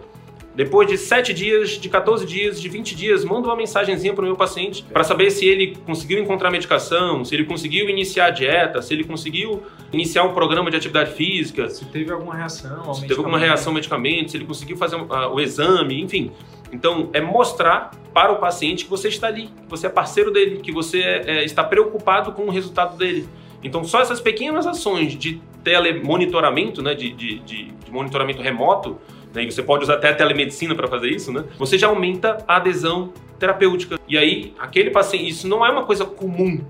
depois 0.54 0.88
de 0.88 0.98
7 0.98 1.32
dias, 1.32 1.70
de 1.70 1.88
14 1.88 2.26
dias, 2.26 2.60
de 2.60 2.68
20 2.68 2.94
dias, 2.94 3.24
manda 3.24 3.48
uma 3.48 3.56
mensagenzinha 3.56 4.12
para 4.12 4.22
o 4.22 4.26
meu 4.26 4.36
paciente 4.36 4.82
para 4.82 5.04
saber 5.04 5.30
se 5.30 5.46
ele 5.46 5.76
conseguiu 5.86 6.20
encontrar 6.20 6.50
medicação, 6.50 7.24
se 7.24 7.34
ele 7.34 7.44
conseguiu 7.44 7.88
iniciar 7.88 8.26
a 8.26 8.30
dieta, 8.30 8.82
se 8.82 8.92
ele 8.92 9.04
conseguiu 9.04 9.62
iniciar 9.92 10.24
um 10.24 10.34
programa 10.34 10.70
de 10.70 10.76
atividade 10.76 11.12
física. 11.12 11.70
Se 11.70 11.84
teve 11.86 12.12
alguma 12.12 12.34
reação 12.34 12.92
Se 12.94 13.02
teve 13.02 13.14
alguma 13.14 13.38
reação 13.38 13.70
ao 13.70 13.74
medicamento, 13.74 14.32
se 14.32 14.36
ele 14.36 14.44
conseguiu 14.44 14.76
fazer 14.76 14.96
uh, 14.96 15.32
o 15.32 15.40
exame, 15.40 16.02
enfim. 16.02 16.32
Então, 16.72 17.10
é 17.12 17.20
mostrar 17.20 17.92
para 18.12 18.32
o 18.32 18.36
paciente 18.36 18.84
que 18.84 18.90
você 18.90 19.08
está 19.08 19.28
ali, 19.28 19.46
que 19.46 19.68
você 19.68 19.86
é 19.86 19.90
parceiro 19.90 20.32
dele, 20.32 20.58
que 20.58 20.72
você 20.72 21.00
é, 21.00 21.44
está 21.44 21.62
preocupado 21.62 22.32
com 22.32 22.42
o 22.42 22.50
resultado 22.50 22.96
dele. 22.96 23.28
Então, 23.62 23.84
só 23.84 24.00
essas 24.00 24.20
pequenas 24.20 24.66
ações 24.66 25.16
de 25.16 25.40
telemonitoramento, 25.62 26.82
né, 26.82 26.94
de, 26.94 27.12
de, 27.12 27.38
de, 27.40 27.74
monitoramento 27.90 28.40
remoto, 28.40 28.98
né, 29.34 29.44
e 29.44 29.50
você 29.50 29.62
pode 29.62 29.84
usar 29.84 29.94
até 29.94 30.12
telemedicina 30.12 30.74
para 30.74 30.88
fazer 30.88 31.08
isso, 31.08 31.32
né, 31.32 31.44
você 31.58 31.76
já 31.76 31.88
aumenta 31.88 32.42
a 32.46 32.56
adesão 32.56 33.12
terapêutica. 33.38 33.98
E 34.06 34.16
aí, 34.18 34.54
aquele 34.58 34.90
paciente, 34.90 35.28
isso 35.28 35.48
não 35.48 35.64
é 35.64 35.70
uma 35.70 35.84
coisa 35.84 36.04
comum 36.04 36.60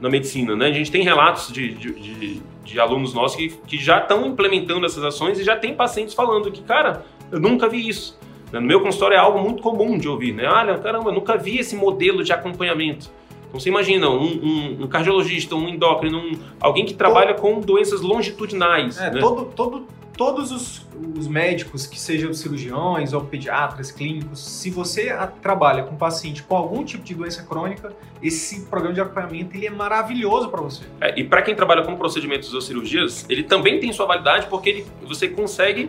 na 0.00 0.08
medicina, 0.08 0.54
né? 0.54 0.66
A 0.66 0.72
gente 0.72 0.92
tem 0.92 1.02
relatos 1.02 1.52
de, 1.52 1.74
de, 1.74 1.92
de, 1.92 2.42
de 2.64 2.80
alunos 2.80 3.14
nossos 3.14 3.36
que, 3.36 3.48
que 3.66 3.78
já 3.78 3.98
estão 3.98 4.26
implementando 4.26 4.86
essas 4.86 5.02
ações 5.02 5.40
e 5.40 5.44
já 5.44 5.56
tem 5.56 5.74
pacientes 5.74 6.14
falando 6.14 6.52
que, 6.52 6.62
cara, 6.62 7.04
eu 7.32 7.40
nunca 7.40 7.68
vi 7.68 7.88
isso. 7.88 8.18
No 8.52 8.60
meu 8.60 8.80
consultório 8.80 9.14
é 9.14 9.18
algo 9.18 9.38
muito 9.40 9.62
comum 9.62 9.98
de 9.98 10.08
ouvir, 10.08 10.32
né? 10.32 10.48
Olha, 10.48 10.78
caramba, 10.78 11.10
eu 11.10 11.14
nunca 11.14 11.36
vi 11.36 11.58
esse 11.58 11.76
modelo 11.76 12.22
de 12.22 12.32
acompanhamento. 12.32 13.10
Você 13.58 13.68
imagina 13.68 14.08
um, 14.08 14.24
um, 14.24 14.82
um 14.82 14.86
cardiologista, 14.86 15.54
um 15.54 15.68
endócrino, 15.68 16.18
um, 16.18 16.38
alguém 16.60 16.84
que 16.84 16.94
trabalha 16.94 17.34
todo, 17.34 17.40
com 17.40 17.60
doenças 17.60 18.00
longitudinais. 18.00 18.98
É, 18.98 19.10
né? 19.10 19.20
todo, 19.20 19.46
todo, 19.46 19.86
todos 20.16 20.50
os, 20.50 20.86
os, 21.16 21.28
médicos, 21.28 21.86
que 21.86 21.98
sejam 21.98 22.34
cirurgiões 22.34 23.12
ou 23.12 23.20
pediatras, 23.20 23.92
clínicos, 23.92 24.40
se 24.40 24.68
você 24.68 25.10
a, 25.10 25.26
trabalha 25.26 25.84
com 25.84 25.96
paciente 25.96 26.42
com 26.42 26.56
algum 26.56 26.84
tipo 26.84 27.04
de 27.04 27.14
doença 27.14 27.44
crônica, 27.44 27.92
esse 28.20 28.66
programa 28.66 28.94
de 28.94 29.00
acompanhamento 29.00 29.56
ele 29.56 29.66
é 29.66 29.70
maravilhoso 29.70 30.48
para 30.48 30.60
você. 30.60 30.84
É, 31.00 31.18
e 31.18 31.24
para 31.24 31.42
quem 31.42 31.54
trabalha 31.54 31.82
com 31.84 31.96
procedimentos 31.96 32.52
ou 32.52 32.60
cirurgias, 32.60 33.24
ele 33.28 33.44
também 33.44 33.78
tem 33.78 33.92
sua 33.92 34.06
validade 34.06 34.46
porque 34.48 34.68
ele, 34.68 34.86
você 35.06 35.28
consegue 35.28 35.88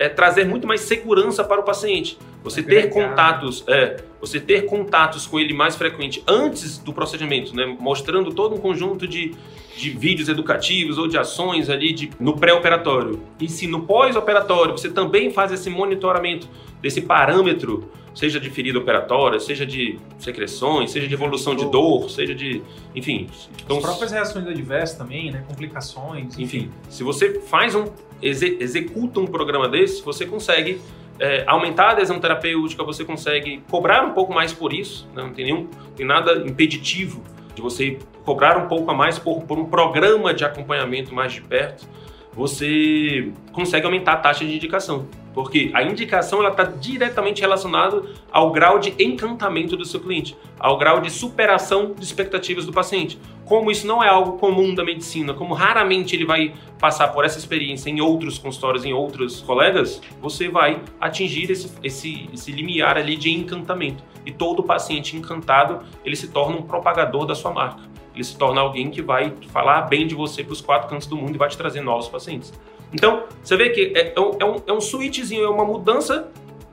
é, 0.00 0.08
trazer 0.08 0.46
muito 0.46 0.66
mais 0.66 0.80
segurança 0.80 1.44
para 1.44 1.60
o 1.60 1.62
paciente. 1.62 2.18
Você 2.42 2.62
ter 2.62 2.88
contatos, 2.88 3.62
é, 3.68 3.98
você 4.18 4.40
ter 4.40 4.62
contatos 4.62 5.26
com 5.26 5.38
ele 5.38 5.52
mais 5.52 5.76
frequente 5.76 6.24
antes 6.26 6.78
do 6.78 6.90
procedimento, 6.90 7.54
né? 7.54 7.66
mostrando 7.78 8.32
todo 8.32 8.54
um 8.54 8.58
conjunto 8.58 9.06
de, 9.06 9.34
de 9.76 9.90
vídeos 9.90 10.30
educativos 10.30 10.96
ou 10.96 11.06
de 11.06 11.18
ações 11.18 11.68
ali 11.68 11.92
de, 11.92 12.10
no 12.18 12.34
pré-operatório. 12.34 13.22
E 13.38 13.46
se 13.46 13.66
no 13.66 13.82
pós-operatório 13.82 14.72
você 14.72 14.88
também 14.88 15.30
faz 15.30 15.52
esse 15.52 15.68
monitoramento 15.68 16.48
desse 16.80 17.02
parâmetro, 17.02 17.90
seja 18.14 18.40
de 18.40 18.48
ferida 18.48 18.78
operatória, 18.78 19.38
seja 19.38 19.66
de 19.66 19.98
secreções, 20.18 20.92
seja 20.92 21.06
de 21.06 21.12
evolução 21.12 21.54
de 21.54 21.70
dor, 21.70 22.08
seja 22.08 22.34
de, 22.34 22.62
enfim. 22.94 23.28
Então, 23.62 23.76
As 23.76 23.82
próprias 23.82 24.12
reações 24.12 24.46
adversas 24.46 24.96
também, 24.96 25.30
né? 25.30 25.44
Complicações. 25.46 26.38
Enfim, 26.38 26.56
enfim 26.56 26.70
se 26.88 27.04
você 27.04 27.38
faz 27.40 27.74
um, 27.74 27.84
executa 28.22 29.20
um 29.20 29.26
programa 29.26 29.68
desse, 29.68 30.02
você 30.02 30.26
consegue 30.26 30.80
é, 31.18 31.44
aumentar 31.46 31.88
a 31.88 31.90
adesão 31.92 32.18
terapêutica, 32.18 32.82
você 32.82 33.04
consegue 33.04 33.62
cobrar 33.70 34.04
um 34.04 34.12
pouco 34.12 34.32
mais 34.32 34.52
por 34.52 34.72
isso, 34.72 35.08
né? 35.14 35.22
não 35.22 35.32
tem 35.32 35.44
nenhum, 35.44 35.68
tem 35.94 36.06
nada 36.06 36.42
impeditivo 36.46 37.22
de 37.54 37.60
você 37.60 37.98
cobrar 38.24 38.56
um 38.56 38.68
pouco 38.68 38.90
a 38.90 38.94
mais 38.94 39.18
por, 39.18 39.42
por 39.42 39.58
um 39.58 39.66
programa 39.66 40.32
de 40.32 40.44
acompanhamento 40.44 41.14
mais 41.14 41.32
de 41.32 41.42
perto, 41.42 41.86
você 42.32 43.32
consegue 43.52 43.86
aumentar 43.86 44.12
a 44.12 44.16
taxa 44.16 44.44
de 44.44 44.54
indicação. 44.54 45.06
Porque 45.32 45.70
a 45.74 45.82
indicação 45.82 46.46
está 46.46 46.64
diretamente 46.64 47.40
relacionada 47.40 48.02
ao 48.32 48.50
grau 48.50 48.78
de 48.78 48.94
encantamento 48.98 49.76
do 49.76 49.84
seu 49.84 50.00
cliente, 50.00 50.36
ao 50.58 50.76
grau 50.76 51.00
de 51.00 51.08
superação 51.08 51.94
de 51.96 52.02
expectativas 52.02 52.66
do 52.66 52.72
paciente. 52.72 53.18
Como 53.44 53.70
isso 53.70 53.86
não 53.86 54.02
é 54.02 54.08
algo 54.08 54.38
comum 54.38 54.74
da 54.74 54.84
medicina, 54.84 55.32
como 55.32 55.54
raramente 55.54 56.16
ele 56.16 56.24
vai 56.24 56.52
passar 56.80 57.08
por 57.08 57.24
essa 57.24 57.38
experiência 57.38 57.90
em 57.90 58.00
outros 58.00 58.38
consultórios, 58.38 58.84
em 58.84 58.92
outros 58.92 59.40
colegas, 59.40 60.00
você 60.20 60.48
vai 60.48 60.80
atingir 61.00 61.50
esse, 61.50 61.70
esse, 61.82 62.28
esse 62.32 62.50
limiar 62.50 62.96
ali 62.96 63.16
de 63.16 63.30
encantamento. 63.30 64.02
E 64.26 64.32
todo 64.32 64.62
paciente 64.62 65.16
encantado, 65.16 65.84
ele 66.04 66.16
se 66.16 66.28
torna 66.28 66.56
um 66.56 66.62
propagador 66.62 67.24
da 67.24 67.34
sua 67.34 67.52
marca. 67.52 67.89
Ele 68.20 68.24
se 68.24 68.36
torna 68.36 68.60
alguém 68.60 68.90
que 68.90 69.00
vai 69.00 69.32
falar 69.50 69.80
bem 69.82 70.06
de 70.06 70.14
você 70.14 70.44
para 70.44 70.52
os 70.52 70.60
quatro 70.60 70.90
cantos 70.90 71.06
do 71.06 71.16
mundo 71.16 71.34
e 71.34 71.38
vai 71.38 71.48
te 71.48 71.56
trazer 71.56 71.80
novos 71.80 72.06
pacientes. 72.06 72.52
Então, 72.92 73.24
você 73.42 73.56
vê 73.56 73.70
que 73.70 73.94
é, 73.96 74.12
é, 74.14 74.20
um, 74.20 74.36
é, 74.38 74.44
um, 74.44 74.56
é 74.66 74.72
um 74.74 74.80
switchzinho, 74.80 75.44
é 75.44 75.48
uma 75.48 75.64
mudança 75.64 76.28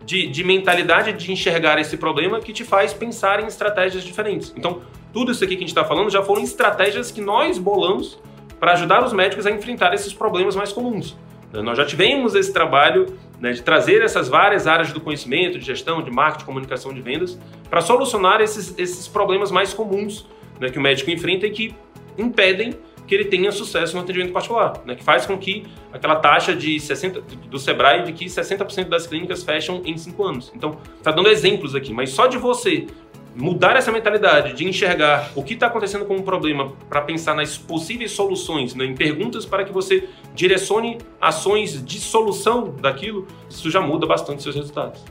de, 0.05 0.27
de, 0.27 0.43
mentalidade 0.43 1.13
de 1.13 1.31
enxergar 1.31 1.79
esse 1.79 1.95
problema 1.95 2.41
que 2.41 2.51
te 2.51 2.65
faz 2.65 2.93
pensar 2.93 3.41
em 3.41 3.47
estratégias 3.47 4.03
diferentes. 4.03 4.53
Então, 4.57 4.81
tudo 5.13 5.31
isso 5.31 5.41
aqui 5.41 5.55
que 5.55 5.63
a 5.63 5.67
gente 5.67 5.69
está 5.69 5.85
falando 5.85 6.09
já 6.09 6.21
foram 6.21 6.43
estratégias 6.43 7.11
que 7.11 7.21
nós 7.21 7.57
bolamos 7.57 8.19
para 8.59 8.73
ajudar 8.73 9.05
os 9.05 9.13
médicos 9.13 9.45
a 9.45 9.51
enfrentar 9.51 9.93
esses 9.93 10.13
problemas 10.13 10.53
mais 10.53 10.73
comuns. 10.73 11.15
Nós 11.53 11.77
já 11.77 11.85
tivemos 11.85 12.35
esse 12.35 12.51
trabalho 12.51 13.17
né, 13.39 13.53
de 13.53 13.61
trazer 13.61 14.01
essas 14.01 14.27
várias 14.27 14.67
áreas 14.67 14.91
do 14.91 14.99
conhecimento, 14.99 15.57
de 15.57 15.65
gestão, 15.65 16.01
de 16.01 16.11
marketing, 16.11 16.45
comunicação, 16.45 16.93
de 16.93 17.01
vendas, 17.01 17.39
para 17.69 17.79
solucionar 17.79 18.41
esses, 18.41 18.77
esses 18.77 19.07
problemas 19.07 19.49
mais 19.49 19.73
comuns 19.73 20.27
né, 20.59 20.69
que 20.69 20.77
o 20.77 20.81
médico 20.81 21.09
enfrenta 21.11 21.45
e 21.47 21.51
que 21.51 21.75
impedem 22.17 22.73
que 23.07 23.15
ele 23.15 23.25
tenha 23.25 23.51
sucesso 23.51 23.95
no 23.95 24.01
atendimento 24.01 24.33
particular, 24.33 24.81
né, 24.85 24.93
que 24.93 25.03
faz 25.03 25.25
com 25.25 25.37
que 25.37 25.65
aquela 25.93 26.17
taxa 26.17 26.53
de 26.53 26.77
60 26.79 27.21
do 27.21 27.57
Sebrae 27.57 28.03
de 28.03 28.11
que 28.11 28.25
60% 28.25 28.89
das 28.89 29.07
clínicas 29.07 29.43
fecham 29.43 29.81
em 29.85 29.97
5 29.97 30.23
anos. 30.23 30.51
Então, 30.53 30.77
está 30.97 31.11
dando 31.11 31.29
exemplos 31.29 31.73
aqui, 31.73 31.93
mas 31.93 32.09
só 32.09 32.27
de 32.27 32.37
você 32.37 32.85
mudar 33.33 33.75
essa 33.77 33.91
mentalidade 33.91 34.53
de 34.53 34.67
enxergar 34.67 35.31
o 35.35 35.43
que 35.43 35.53
está 35.53 35.67
acontecendo 35.67 36.05
com 36.05 36.15
um 36.15 36.21
problema 36.23 36.73
para 36.89 37.01
pensar 37.01 37.35
nas 37.35 37.57
possíveis 37.57 38.11
soluções, 38.11 38.75
né, 38.75 38.83
em 38.83 38.95
perguntas 38.95 39.45
para 39.45 39.63
que 39.63 39.71
você 39.71 40.09
direcione 40.33 40.97
ações 41.21 41.83
de 41.85 41.99
solução 41.99 42.75
daquilo, 42.81 43.27
isso 43.49 43.71
já 43.71 43.79
muda 43.79 44.05
bastante 44.05 44.43
seus 44.43 44.55
resultados. 44.55 45.05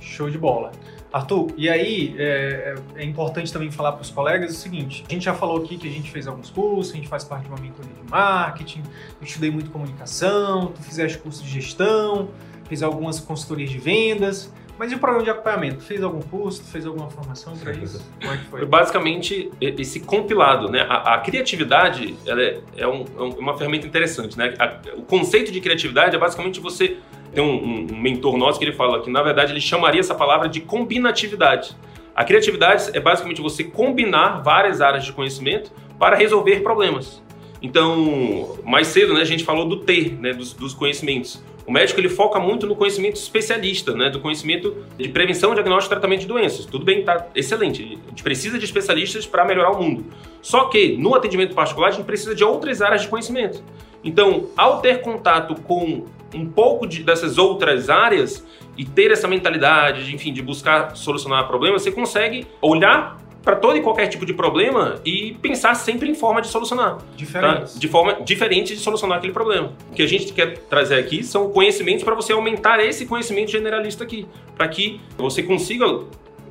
Show 0.00 0.30
de 0.30 0.38
bola. 0.38 0.72
Arthur, 1.12 1.48
e 1.56 1.68
aí 1.68 2.14
é, 2.18 2.74
é 2.96 3.04
importante 3.04 3.52
também 3.52 3.70
falar 3.70 3.92
para 3.92 4.02
os 4.02 4.10
colegas 4.10 4.52
o 4.52 4.54
seguinte: 4.54 5.04
a 5.08 5.12
gente 5.12 5.24
já 5.24 5.34
falou 5.34 5.64
aqui 5.64 5.76
que 5.76 5.88
a 5.88 5.90
gente 5.90 6.10
fez 6.10 6.26
alguns 6.26 6.50
cursos, 6.50 6.92
a 6.92 6.96
gente 6.96 7.08
faz 7.08 7.24
parte 7.24 7.44
de 7.44 7.48
uma 7.48 7.58
mentoria 7.58 7.92
de 7.92 8.10
marketing, 8.10 8.82
eu 9.20 9.26
estudei 9.26 9.50
muito 9.50 9.70
comunicação, 9.70 10.72
tu 10.74 10.82
fizeste 10.82 11.18
curso 11.18 11.42
de 11.42 11.50
gestão, 11.50 12.28
fiz 12.68 12.82
algumas 12.82 13.20
consultorias 13.20 13.70
de 13.70 13.78
vendas. 13.78 14.52
Mas 14.78 14.92
e 14.92 14.94
o 14.94 14.98
programa 14.98 15.24
de 15.24 15.30
acompanhamento? 15.30 15.82
Fez 15.82 16.02
algum 16.02 16.20
curso? 16.20 16.62
Fez 16.64 16.84
alguma 16.84 17.08
formação 17.08 17.56
para 17.56 17.72
isso? 17.72 18.04
Como 18.20 18.32
é 18.32 18.36
que 18.36 18.44
foi? 18.44 18.66
Basicamente, 18.66 19.50
esse 19.60 20.00
compilado, 20.00 20.70
né? 20.70 20.82
A, 20.82 21.14
a 21.14 21.18
criatividade 21.20 22.14
é, 22.26 22.60
é, 22.76 22.86
um, 22.86 23.04
é, 23.16 23.22
uma 23.38 23.56
ferramenta 23.56 23.86
interessante, 23.86 24.36
né? 24.36 24.54
A, 24.58 24.78
o 24.96 25.02
conceito 25.02 25.50
de 25.50 25.60
criatividade 25.60 26.14
é 26.14 26.18
basicamente 26.18 26.60
você 26.60 26.98
tem 27.36 27.44
um, 27.44 27.86
um, 27.92 28.00
mentor 28.00 28.38
nosso 28.38 28.58
que 28.58 28.64
ele 28.64 28.72
fala 28.72 29.02
que, 29.02 29.10
na 29.10 29.22
verdade, 29.22 29.52
ele 29.52 29.60
chamaria 29.60 30.00
essa 30.00 30.14
palavra 30.14 30.48
de 30.48 30.58
combinatividade. 30.58 31.76
A 32.14 32.24
criatividade 32.24 32.88
é 32.94 32.98
basicamente 32.98 33.42
você 33.42 33.62
combinar 33.62 34.42
várias 34.42 34.80
áreas 34.80 35.04
de 35.04 35.12
conhecimento 35.12 35.70
para 35.98 36.16
resolver 36.16 36.60
problemas. 36.60 37.22
Então, 37.60 38.58
mais 38.64 38.86
cedo, 38.86 39.12
né, 39.12 39.20
a 39.20 39.24
gente 39.24 39.44
falou 39.44 39.66
do 39.66 39.80
T, 39.80 40.16
né, 40.18 40.32
dos, 40.32 40.54
dos 40.54 40.72
conhecimentos. 40.72 41.42
O 41.66 41.72
médico 41.72 42.00
ele 42.00 42.08
foca 42.08 42.38
muito 42.38 42.66
no 42.66 42.74
conhecimento 42.74 43.16
especialista, 43.16 43.92
né, 43.92 44.08
do 44.08 44.20
conhecimento 44.20 44.74
de 44.96 45.08
prevenção, 45.10 45.52
diagnóstico 45.52 45.92
e 45.92 45.94
tratamento 45.94 46.20
de 46.20 46.26
doenças. 46.26 46.64
Tudo 46.64 46.86
bem, 46.86 47.04
tá 47.04 47.26
excelente. 47.34 47.98
A 48.06 48.08
gente 48.08 48.22
precisa 48.22 48.58
de 48.58 48.64
especialistas 48.64 49.26
para 49.26 49.44
melhorar 49.44 49.72
o 49.72 49.82
mundo. 49.82 50.06
Só 50.40 50.66
que 50.66 50.96
no 50.96 51.14
atendimento 51.14 51.54
particular 51.54 51.88
a 51.88 51.90
gente 51.90 52.06
precisa 52.06 52.34
de 52.34 52.42
outras 52.42 52.80
áreas 52.80 53.02
de 53.02 53.08
conhecimento. 53.08 53.62
Então, 54.02 54.46
ao 54.56 54.80
ter 54.80 55.02
contato 55.02 55.54
com 55.62 56.06
um 56.34 56.46
pouco 56.46 56.86
de, 56.86 57.02
dessas 57.02 57.38
outras 57.38 57.88
áreas 57.88 58.44
e 58.76 58.84
ter 58.84 59.10
essa 59.10 59.26
mentalidade, 59.26 60.04
de, 60.04 60.14
enfim, 60.14 60.32
de 60.32 60.42
buscar 60.42 60.96
solucionar 60.96 61.46
problemas, 61.46 61.82
você 61.82 61.92
consegue 61.92 62.46
olhar 62.60 63.18
para 63.46 63.54
todo 63.54 63.76
e 63.76 63.80
qualquer 63.80 64.08
tipo 64.08 64.26
de 64.26 64.34
problema 64.34 65.00
e 65.04 65.34
pensar 65.40 65.72
sempre 65.74 66.10
em 66.10 66.14
forma 66.16 66.42
de 66.42 66.48
solucionar. 66.48 66.98
Diferente. 67.16 67.74
Tá? 67.74 67.78
De 67.78 67.86
forma 67.86 68.14
diferente 68.24 68.74
de 68.74 68.80
solucionar 68.80 69.18
aquele 69.18 69.32
problema. 69.32 69.72
O 69.88 69.94
que 69.94 70.02
a 70.02 70.06
gente 70.08 70.32
quer 70.32 70.58
trazer 70.68 70.96
aqui 70.96 71.22
são 71.22 71.48
conhecimentos 71.50 72.02
para 72.02 72.16
você 72.16 72.32
aumentar 72.32 72.80
esse 72.84 73.06
conhecimento 73.06 73.52
generalista 73.52 74.02
aqui, 74.02 74.26
para 74.56 74.66
que 74.66 75.00
você 75.16 75.44
consiga 75.44 75.86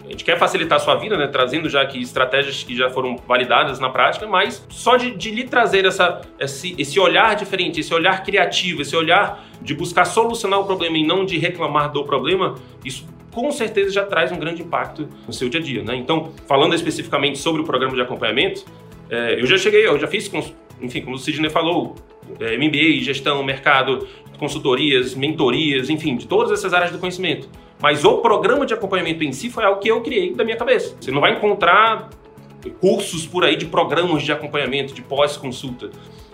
a 0.08 0.12
gente 0.12 0.24
quer 0.24 0.38
facilitar 0.38 0.78
a 0.78 0.80
sua 0.80 0.96
vida, 0.96 1.18
né, 1.18 1.28
trazendo 1.28 1.70
já 1.70 1.82
aqui 1.82 2.02
estratégias 2.02 2.64
que 2.64 2.76
já 2.76 2.90
foram 2.90 3.18
validadas 3.28 3.80
na 3.80 3.90
prática, 3.90 4.28
mas 4.28 4.66
só 4.70 4.98
de, 4.98 5.12
de 5.12 5.32
lhe 5.32 5.46
trazer 5.46 5.86
essa, 5.86 6.22
esse, 6.40 6.76
esse 6.78 7.00
olhar 7.00 7.36
diferente, 7.36 7.80
esse 7.80 7.94
olhar 7.94 8.24
criativo, 8.24 8.82
esse 8.82 8.96
olhar 8.96 9.44
de 9.62 9.74
buscar 9.74 10.06
solucionar 10.06 10.60
o 10.60 10.66
problema 10.66 10.98
e 10.98 11.06
não 11.06 11.26
de 11.26 11.38
reclamar 11.38 11.92
do 11.92 12.04
problema, 12.04 12.56
isso 12.84 13.08
com 13.32 13.52
certeza 13.52 13.92
já 13.92 14.06
traz 14.06 14.32
um 14.32 14.38
grande 14.38 14.62
impacto 14.62 15.10
no 15.28 15.34
seu 15.34 15.50
dia 15.50 15.60
a 15.60 15.64
dia. 15.64 15.84
Né? 15.84 15.96
Então, 15.96 16.32
falando 16.48 16.74
especificamente 16.74 17.38
sobre 17.38 17.62
o 17.62 17.66
programa 17.66 17.94
de 17.94 18.02
acompanhamento, 18.02 18.64
é, 19.10 19.42
eu 19.42 19.46
já 19.46 19.58
cheguei, 19.58 19.86
eu 19.86 20.00
já 20.00 20.08
fiz, 20.08 20.32
enfim, 20.82 21.02
como 21.02 21.16
o 21.16 21.20
Sidney 21.20 21.50
falou, 21.50 21.96
é, 22.40 22.58
MBA, 22.58 23.04
gestão, 23.04 23.44
mercado, 23.44 24.08
consultorias, 24.38 25.16
mentorias, 25.16 25.90
enfim, 25.90 26.16
de 26.16 26.28
todas 26.28 26.52
essas 26.52 26.74
áreas 26.74 26.92
do 26.92 26.98
conhecimento. 26.98 27.50
Mas 27.82 28.04
o 28.06 28.18
programa 28.18 28.66
de 28.66 28.74
acompanhamento 28.74 29.24
em 29.24 29.32
si 29.32 29.50
foi 29.50 29.64
algo 29.64 29.80
que 29.80 29.90
eu 29.90 30.02
criei 30.02 30.34
da 30.34 30.44
minha 30.44 30.58
cabeça. 30.58 30.96
Você 31.00 31.12
não 31.12 31.22
vai 31.22 31.34
encontrar 31.34 32.10
cursos 32.80 33.28
por 33.28 33.44
aí 33.44 33.56
de 33.56 33.66
programas 33.66 34.24
de 34.24 34.32
acompanhamento, 34.32 34.94
de 34.94 35.02
pós-consulta. 35.02 35.90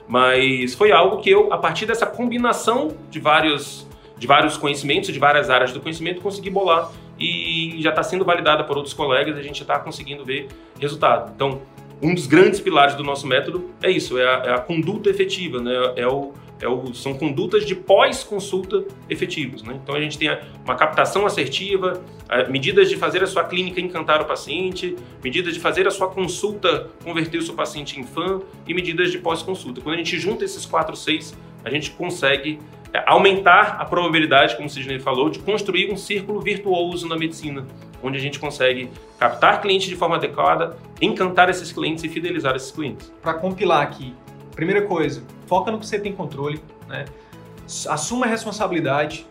Mas 0.07 0.73
foi 0.75 0.91
algo 0.91 1.17
que 1.17 1.29
eu, 1.29 1.51
a 1.51 1.57
partir 1.57 1.85
dessa 1.85 2.05
combinação 2.05 2.95
de 3.09 3.19
vários, 3.19 3.87
de 4.17 4.27
vários 4.27 4.57
conhecimentos, 4.57 5.11
de 5.11 5.19
várias 5.19 5.49
áreas 5.49 5.71
do 5.71 5.79
conhecimento, 5.79 6.21
consegui 6.21 6.49
bolar 6.49 6.91
e 7.19 7.77
já 7.79 7.91
está 7.91 8.01
sendo 8.01 8.25
validada 8.25 8.63
por 8.63 8.77
outros 8.77 8.93
colegas 8.93 9.35
e 9.35 9.39
a 9.39 9.43
gente 9.43 9.61
está 9.61 9.79
conseguindo 9.79 10.25
ver 10.25 10.47
resultado. 10.79 11.31
Então, 11.35 11.61
um 12.01 12.15
dos 12.15 12.25
grandes 12.25 12.59
pilares 12.59 12.95
do 12.95 13.03
nosso 13.03 13.27
método 13.27 13.69
é 13.81 13.89
isso, 13.89 14.17
é 14.17 14.25
a, 14.25 14.43
é 14.45 14.53
a 14.53 14.57
conduta 14.57 15.09
efetiva, 15.09 15.61
né? 15.61 15.71
é, 15.95 16.07
o, 16.07 16.33
é 16.61 16.67
o, 16.67 16.93
são 16.93 17.13
condutas 17.13 17.65
de 17.65 17.75
pós-consulta 17.75 18.85
efetivos. 19.09 19.63
Né? 19.63 19.79
Então 19.81 19.95
a 19.95 19.99
gente 19.99 20.17
tem 20.17 20.29
uma 20.63 20.75
captação 20.75 21.25
assertiva, 21.25 22.01
medidas 22.49 22.89
de 22.89 22.95
fazer 22.95 23.23
a 23.23 23.27
sua 23.27 23.43
clínica 23.43 23.81
encantar 23.81 24.21
o 24.21 24.25
paciente, 24.25 24.95
medidas 25.23 25.53
de 25.53 25.59
fazer 25.59 25.87
a 25.87 25.91
sua 25.91 26.07
consulta 26.07 26.89
converter 27.03 27.39
o 27.39 27.41
seu 27.41 27.55
paciente 27.55 27.99
em 27.99 28.03
fã 28.03 28.39
e 28.67 28.73
medidas 28.73 29.11
de 29.11 29.17
pós-consulta. 29.17 29.81
Quando 29.81 29.95
a 29.95 29.97
gente 29.97 30.17
junta 30.19 30.45
esses 30.45 30.65
quatro, 30.65 30.95
seis, 30.95 31.35
a 31.63 31.69
gente 31.69 31.91
consegue 31.91 32.59
é, 32.93 33.03
aumentar 33.07 33.77
a 33.79 33.85
probabilidade, 33.85 34.55
como 34.55 34.67
o 34.67 34.69
Sidney 34.69 34.99
falou, 34.99 35.29
de 35.29 35.39
construir 35.39 35.91
um 35.91 35.97
círculo 35.97 36.41
virtuoso 36.41 37.07
na 37.07 37.15
medicina, 37.15 37.65
onde 38.03 38.17
a 38.17 38.21
gente 38.21 38.39
consegue 38.39 38.89
captar 39.17 39.61
clientes 39.61 39.87
de 39.87 39.95
forma 39.95 40.17
adequada, 40.17 40.77
encantar 41.01 41.49
esses 41.49 41.71
clientes 41.71 42.03
e 42.03 42.09
fidelizar 42.09 42.55
esses 42.55 42.71
clientes. 42.71 43.11
Para 43.21 43.35
compilar 43.35 43.81
aqui, 43.81 44.13
primeira 44.55 44.83
coisa, 44.83 45.23
foca 45.47 45.71
no 45.71 45.79
que 45.79 45.85
você 45.85 45.99
tem 45.99 46.13
controle, 46.13 46.61
né? 46.87 47.05
assuma 47.87 48.25
a 48.25 48.29
responsabilidade, 48.29 49.25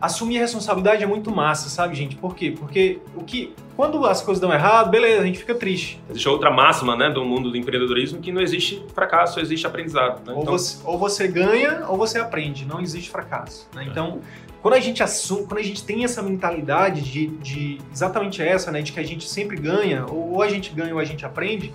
assumir 0.00 0.38
a 0.38 0.40
responsabilidade 0.40 1.02
é 1.02 1.06
muito 1.06 1.30
massa, 1.30 1.68
sabe, 1.68 1.94
gente? 1.94 2.16
Por 2.16 2.34
quê? 2.34 2.54
Porque 2.56 2.98
o 3.14 3.24
que 3.24 3.54
quando 3.76 4.06
as 4.06 4.22
coisas 4.22 4.40
dão 4.40 4.52
errado, 4.52 4.90
beleza, 4.90 5.22
a 5.22 5.26
gente 5.26 5.38
fica 5.38 5.54
triste. 5.54 6.00
Existe 6.08 6.28
outra 6.28 6.50
máxima, 6.50 6.96
né, 6.96 7.10
do 7.10 7.22
mundo 7.24 7.50
do 7.50 7.56
empreendedorismo 7.56 8.20
que 8.20 8.32
não 8.32 8.40
existe 8.40 8.82
fracasso, 8.94 9.34
só 9.34 9.40
existe 9.40 9.66
aprendizado. 9.66 10.26
Né? 10.26 10.32
Ou, 10.32 10.42
então... 10.42 10.52
você, 10.52 10.78
ou, 10.82 10.98
você, 10.98 11.28
ganha 11.28 11.84
ou 11.86 11.98
você 11.98 12.18
aprende, 12.18 12.64
não 12.64 12.80
existe 12.80 13.10
fracasso. 13.10 13.68
Né? 13.74 13.86
Então, 13.90 14.20
quando 14.62 14.74
a 14.74 14.80
gente 14.80 15.02
assume, 15.02 15.46
quando 15.46 15.60
a 15.60 15.62
gente 15.62 15.84
tem 15.84 16.04
essa 16.04 16.22
mentalidade 16.22 17.02
de, 17.02 17.26
de 17.26 17.78
exatamente 17.92 18.42
essa, 18.42 18.72
né, 18.72 18.80
de 18.80 18.92
que 18.92 19.00
a 19.00 19.04
gente 19.04 19.28
sempre 19.28 19.56
ganha, 19.56 20.06
ou 20.06 20.42
a 20.42 20.48
gente 20.48 20.72
ganha 20.72 20.94
ou 20.94 20.98
a 20.98 21.04
gente 21.04 21.26
aprende, 21.26 21.72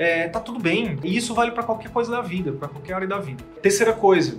é, 0.00 0.28
tá 0.28 0.40
tudo 0.40 0.58
bem. 0.58 0.98
E 1.04 1.14
isso 1.14 1.34
vale 1.34 1.50
para 1.50 1.62
qualquer 1.62 1.90
coisa 1.90 2.10
da 2.10 2.22
vida, 2.22 2.52
para 2.52 2.68
qualquer 2.68 2.94
área 2.94 3.06
da 3.06 3.18
vida. 3.18 3.44
Terceira 3.60 3.92
coisa, 3.92 4.38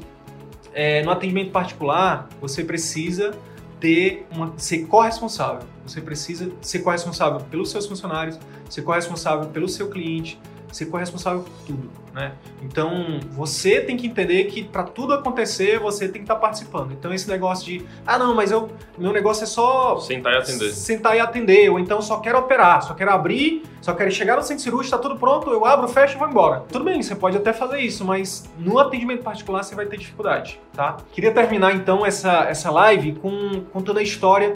é, 0.74 1.04
no 1.04 1.12
atendimento 1.12 1.52
particular, 1.52 2.28
você 2.42 2.64
precisa 2.64 3.32
ter 3.80 4.26
uma, 4.32 4.54
ser 4.58 4.88
corresponsável. 4.88 5.68
Você 5.86 6.02
precisa 6.02 6.52
ser 6.62 6.80
corresponsável 6.80 7.42
pelos 7.42 7.70
seus 7.70 7.86
funcionários, 7.86 8.40
ser 8.72 8.82
corresponsável 8.82 9.50
pelo 9.50 9.70
seu 9.70 9.88
cliente, 9.88 10.40
ser 10.72 10.86
corresponsável 10.86 11.44
por 11.44 11.52
tudo, 11.66 11.90
né? 12.14 12.34
Então, 12.62 13.20
você 13.32 13.82
tem 13.82 13.98
que 13.98 14.08
entender 14.08 14.46
que 14.46 14.64
para 14.64 14.84
tudo 14.84 15.14
acontecer, 15.14 15.80
você 15.80 16.06
tem 16.08 16.14
que 16.14 16.20
estar 16.22 16.36
tá 16.36 16.40
participando. 16.40 16.92
Então, 16.94 17.14
esse 17.14 17.30
negócio 17.30 17.66
de, 17.66 17.86
ah, 18.06 18.18
não, 18.18 18.34
mas 18.36 18.52
eu, 18.52 18.70
meu 18.98 19.12
negócio 19.12 19.44
é 19.44 19.48
só 19.48 20.00
sentar 20.00 20.34
e 20.34 20.38
atender. 20.38 20.72
Sentar 20.72 21.18
e 21.18 21.20
atender, 21.20 21.70
ou 21.70 21.80
então 21.80 22.02
só 22.02 22.20
quero 22.20 22.40
operar, 22.40 22.82
só 22.84 22.94
quero 22.94 23.12
abrir, 23.12 23.64
só 23.82 23.94
quero 23.94 24.12
chegar 24.12 24.36
no 24.36 24.44
centro 24.44 24.64
cirúrgico, 24.64 24.96
está 24.96 24.98
tudo 24.98 25.20
pronto, 25.20 25.50
eu 25.50 25.66
abro, 25.66 25.88
fecho 25.88 26.16
e 26.16 26.20
vou 26.20 26.28
embora. 26.28 26.64
Tudo 26.72 26.86
bem, 26.86 27.02
você 27.02 27.16
pode 27.16 27.38
até 27.38 27.52
fazer 27.52 27.80
isso, 27.80 28.06
mas 28.06 28.50
no 28.58 28.80
atendimento 28.80 29.24
particular 29.24 29.64
você 29.64 29.76
vai 29.76 29.86
ter 29.86 29.98
dificuldade, 29.98 30.60
tá? 30.74 30.98
Queria 31.12 31.32
terminar 31.32 31.76
então 31.76 32.06
essa 32.06 32.44
essa 32.44 32.72
live 32.72 33.14
com 33.14 33.64
contando 33.72 34.00
a 34.00 34.04
história, 34.04 34.54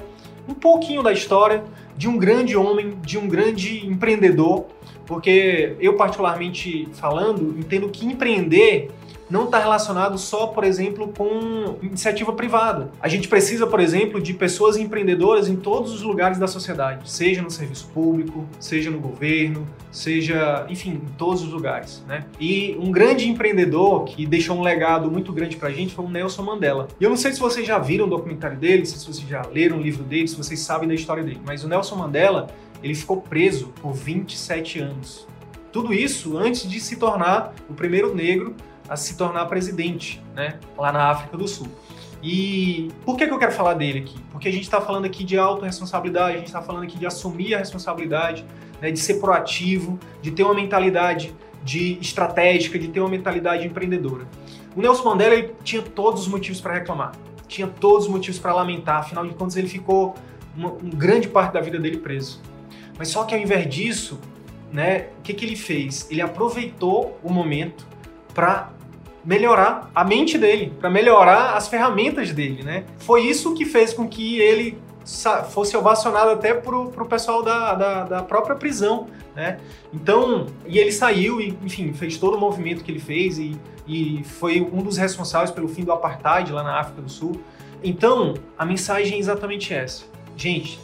um 0.47 0.53
pouquinho 0.53 1.01
da 1.01 1.11
história 1.11 1.63
de 1.97 2.07
um 2.07 2.17
grande 2.17 2.55
homem, 2.57 2.93
de 3.01 3.17
um 3.17 3.27
grande 3.27 3.85
empreendedor 3.85 4.65
porque 5.05 5.75
eu, 5.79 5.93
particularmente 5.93 6.87
falando, 6.93 7.57
entendo 7.57 7.89
que 7.89 8.05
empreender 8.05 8.91
não 9.29 9.45
está 9.45 9.59
relacionado 9.59 10.17
só, 10.17 10.47
por 10.47 10.63
exemplo, 10.63 11.11
com 11.15 11.77
iniciativa 11.81 12.31
privada. 12.33 12.91
A 13.01 13.07
gente 13.07 13.27
precisa, 13.27 13.65
por 13.65 13.79
exemplo, 13.79 14.21
de 14.21 14.33
pessoas 14.33 14.77
empreendedoras 14.77 15.47
em 15.47 15.55
todos 15.55 15.93
os 15.93 16.01
lugares 16.01 16.37
da 16.37 16.47
sociedade, 16.47 17.09
seja 17.09 17.41
no 17.41 17.49
serviço 17.49 17.87
público, 17.93 18.45
seja 18.59 18.91
no 18.91 18.99
governo, 18.99 19.67
seja, 19.91 20.65
enfim, 20.69 21.01
em 21.03 21.13
todos 21.17 21.41
os 21.41 21.51
lugares, 21.51 22.03
né? 22.07 22.25
E 22.39 22.77
um 22.79 22.91
grande 22.91 23.27
empreendedor 23.27 24.05
que 24.05 24.25
deixou 24.25 24.57
um 24.57 24.61
legado 24.61 25.09
muito 25.09 25.33
grande 25.33 25.55
pra 25.55 25.71
gente 25.71 25.95
foi 25.95 26.05
o 26.05 26.09
Nelson 26.09 26.43
Mandela. 26.43 26.87
E 26.99 27.03
eu 27.03 27.09
não 27.09 27.17
sei 27.17 27.31
se 27.31 27.39
vocês 27.39 27.65
já 27.65 27.79
viram 27.79 28.05
o 28.05 28.09
documentário 28.09 28.57
dele, 28.57 28.85
se 28.85 28.97
vocês 28.97 29.27
já 29.27 29.41
leram 29.51 29.77
o 29.77 29.81
livro 29.81 30.03
dele, 30.03 30.27
se 30.27 30.35
vocês 30.35 30.59
sabem 30.59 30.87
da 30.87 30.93
história 30.93 31.23
dele, 31.23 31.41
mas 31.45 31.63
o 31.63 31.67
Nelson 31.67 31.95
Mandela 31.95 32.47
ele 32.83 32.93
ficou 32.93 33.21
preso 33.21 33.73
por 33.81 33.93
27 33.93 34.79
anos. 34.79 35.27
Tudo 35.71 35.93
isso 35.93 36.37
antes 36.37 36.69
de 36.69 36.79
se 36.79 36.97
tornar 36.97 37.53
o 37.69 37.73
primeiro 37.73 38.13
negro 38.13 38.55
a 38.87 38.95
se 38.95 39.17
tornar 39.17 39.45
presidente, 39.45 40.21
né, 40.35 40.59
lá 40.77 40.91
na 40.91 41.09
África 41.09 41.37
do 41.37 41.47
Sul. 41.47 41.67
E 42.21 42.89
por 43.05 43.17
que, 43.17 43.27
que 43.27 43.33
eu 43.33 43.37
quero 43.37 43.51
falar 43.51 43.75
dele 43.75 43.99
aqui? 43.99 44.15
Porque 44.31 44.47
a 44.47 44.51
gente 44.51 44.63
está 44.63 44.81
falando 44.81 45.05
aqui 45.05 45.23
de 45.23 45.37
autorresponsabilidade, 45.37 46.33
a 46.33 46.37
gente 46.37 46.47
está 46.47 46.61
falando 46.61 46.83
aqui 46.83 46.97
de 46.97 47.05
assumir 47.05 47.53
a 47.53 47.59
responsabilidade, 47.59 48.45
né, 48.81 48.91
de 48.91 48.99
ser 48.99 49.15
proativo, 49.15 49.99
de 50.21 50.31
ter 50.31 50.43
uma 50.43 50.55
mentalidade 50.55 51.35
de 51.63 51.97
estratégica, 51.99 52.77
de 52.77 52.87
ter 52.87 52.99
uma 52.99 53.09
mentalidade 53.09 53.65
empreendedora. 53.65 54.27
O 54.75 54.81
Nelson 54.81 55.03
Mandela 55.03 55.35
ele 55.35 55.55
tinha 55.63 55.81
todos 55.81 56.21
os 56.21 56.27
motivos 56.27 56.59
para 56.59 56.73
reclamar, 56.73 57.13
tinha 57.47 57.67
todos 57.67 58.05
os 58.05 58.11
motivos 58.11 58.39
para 58.39 58.53
lamentar, 58.53 58.99
afinal 58.99 59.25
de 59.25 59.33
contas 59.33 59.55
ele 59.55 59.67
ficou 59.67 60.15
uma, 60.55 60.71
uma, 60.71 60.95
grande 60.95 61.27
parte 61.27 61.53
da 61.53 61.61
vida 61.61 61.79
dele 61.79 61.97
preso. 61.97 62.41
Mas 62.97 63.09
só 63.09 63.23
que 63.23 63.33
ao 63.33 63.41
invés 63.41 63.69
disso, 63.69 64.19
né, 64.71 65.09
o 65.19 65.21
que, 65.21 65.33
que 65.33 65.45
ele 65.45 65.55
fez? 65.55 66.09
Ele 66.09 66.21
aproveitou 66.21 67.19
o 67.23 67.31
momento 67.31 67.85
para 68.35 68.69
melhorar 69.23 69.89
a 69.95 70.03
mente 70.03 70.37
dele, 70.37 70.71
para 70.79 70.89
melhorar 70.89 71.55
as 71.55 71.67
ferramentas 71.67 72.31
dele, 72.31 72.61
né? 72.61 72.83
Foi 72.99 73.21
isso 73.21 73.55
que 73.55 73.65
fez 73.65 73.91
com 73.91 74.07
que 74.07 74.39
ele 74.39 74.77
fosse 75.49 75.77
ovacionado 75.77 76.31
até 76.31 76.53
pro, 76.53 76.89
pro 76.89 77.05
pessoal 77.05 77.43
da, 77.43 77.75
da, 77.75 78.03
da, 78.03 78.23
própria 78.23 78.55
prisão, 78.55 79.07
né? 79.35 79.59
Então, 79.93 80.47
e 80.67 80.77
ele 80.77 80.91
saiu 80.91 81.39
e, 81.39 81.57
enfim, 81.63 81.93
fez 81.93 82.17
todo 82.17 82.35
o 82.35 82.39
movimento 82.39 82.83
que 82.83 82.91
ele 82.91 82.99
fez 82.99 83.39
e, 83.39 83.57
e 83.87 84.23
foi 84.23 84.61
um 84.61 84.81
dos 84.83 84.97
responsáveis 84.97 85.49
pelo 85.49 85.67
fim 85.67 85.83
do 85.83 85.91
apartheid 85.91 86.51
lá 86.51 86.63
na 86.63 86.79
África 86.79 87.01
do 87.01 87.09
Sul. 87.09 87.39
Então, 87.83 88.33
a 88.57 88.65
mensagem 88.65 89.15
é 89.15 89.19
exatamente 89.19 89.73
essa. 89.73 90.05
Gente, 90.35 90.79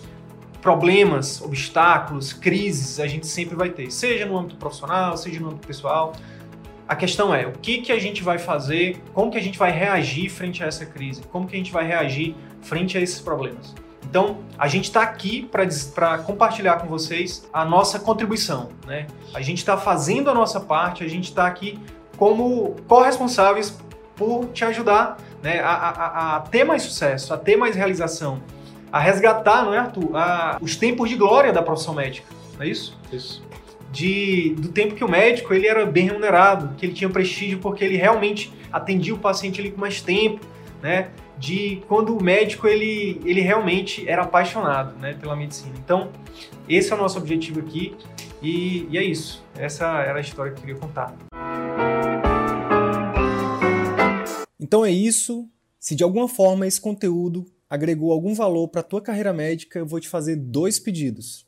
problemas, 0.61 1.41
obstáculos, 1.41 2.31
crises 2.31 2.99
a 2.99 3.07
gente 3.07 3.25
sempre 3.25 3.55
vai 3.55 3.69
ter, 3.69 3.91
seja 3.91 4.25
no 4.25 4.37
âmbito 4.37 4.55
profissional, 4.55 5.17
seja 5.17 5.39
no 5.39 5.47
âmbito 5.47 5.67
pessoal. 5.67 6.13
A 6.91 6.95
questão 6.97 7.33
é 7.33 7.47
o 7.47 7.53
que, 7.53 7.77
que 7.77 7.89
a 7.89 7.97
gente 7.97 8.21
vai 8.21 8.37
fazer, 8.37 9.01
como 9.13 9.31
que 9.31 9.37
a 9.37 9.41
gente 9.41 9.57
vai 9.57 9.71
reagir 9.71 10.29
frente 10.29 10.61
a 10.61 10.67
essa 10.67 10.85
crise, 10.85 11.21
como 11.31 11.47
que 11.47 11.55
a 11.55 11.57
gente 11.57 11.71
vai 11.71 11.87
reagir 11.87 12.35
frente 12.61 12.97
a 12.97 13.01
esses 13.01 13.21
problemas. 13.21 13.73
Então, 14.03 14.39
a 14.57 14.67
gente 14.67 14.83
está 14.83 15.01
aqui 15.01 15.43
para 15.43 16.17
compartilhar 16.17 16.79
com 16.81 16.87
vocês 16.87 17.47
a 17.53 17.63
nossa 17.63 17.97
contribuição. 17.97 18.67
Né? 18.85 19.07
A 19.33 19.39
gente 19.39 19.59
está 19.59 19.77
fazendo 19.77 20.29
a 20.29 20.33
nossa 20.33 20.59
parte, 20.59 21.01
a 21.01 21.07
gente 21.07 21.29
está 21.29 21.47
aqui 21.47 21.79
como 22.17 22.75
corresponsáveis 22.89 23.79
por 24.13 24.47
te 24.47 24.65
ajudar 24.65 25.17
né, 25.41 25.61
a, 25.61 25.71
a, 25.71 26.35
a, 26.35 26.39
ter 26.41 26.65
mais 26.65 26.81
sucesso, 26.81 27.33
a 27.33 27.37
ter 27.37 27.55
mais 27.55 27.73
realização, 27.73 28.43
a 28.91 28.99
resgatar, 28.99 29.63
não 29.63 29.73
é, 29.73 29.77
Arthur, 29.77 30.13
a, 30.13 30.57
os 30.59 30.75
tempos 30.75 31.09
de 31.09 31.15
glória 31.15 31.53
da 31.53 31.63
profissão 31.63 31.93
médica. 31.93 32.27
Não 32.57 32.65
é 32.65 32.67
isso? 32.67 32.99
Isso 33.13 33.49
de, 33.91 34.55
do 34.57 34.69
tempo 34.69 34.95
que 34.95 35.03
o 35.03 35.09
médico 35.09 35.53
ele 35.53 35.67
era 35.67 35.85
bem 35.85 36.05
remunerado, 36.05 36.75
que 36.75 36.85
ele 36.85 36.93
tinha 36.93 37.09
prestígio 37.09 37.59
porque 37.59 37.83
ele 37.83 37.97
realmente 37.97 38.51
atendia 38.71 39.13
o 39.13 39.17
paciente 39.17 39.59
ali 39.59 39.71
com 39.71 39.81
mais 39.81 40.01
tempo, 40.01 40.45
né? 40.81 41.09
De 41.37 41.81
quando 41.87 42.15
o 42.15 42.23
médico 42.23 42.67
ele, 42.67 43.19
ele 43.25 43.41
realmente 43.41 44.07
era 44.07 44.21
apaixonado 44.21 44.97
né, 44.99 45.13
pela 45.13 45.35
medicina. 45.35 45.73
Então, 45.83 46.11
esse 46.69 46.91
é 46.91 46.95
o 46.95 46.97
nosso 46.97 47.17
objetivo 47.17 47.59
aqui 47.59 47.95
e, 48.41 48.87
e 48.89 48.97
é 48.97 49.03
isso. 49.03 49.43
Essa 49.57 50.01
era 50.01 50.19
a 50.19 50.21
história 50.21 50.51
que 50.51 50.59
eu 50.59 50.61
queria 50.61 50.79
contar. 50.79 51.15
Então 54.59 54.85
é 54.85 54.91
isso. 54.91 55.49
Se 55.79 55.95
de 55.95 56.03
alguma 56.03 56.27
forma 56.27 56.67
esse 56.67 56.79
conteúdo 56.79 57.45
agregou 57.67 58.11
algum 58.11 58.33
valor 58.33 58.67
para 58.67 58.81
a 58.81 58.83
tua 58.83 59.01
carreira 59.01 59.33
médica, 59.33 59.79
eu 59.79 59.85
vou 59.85 59.99
te 59.99 60.07
fazer 60.07 60.35
dois 60.35 60.79
pedidos. 60.79 61.47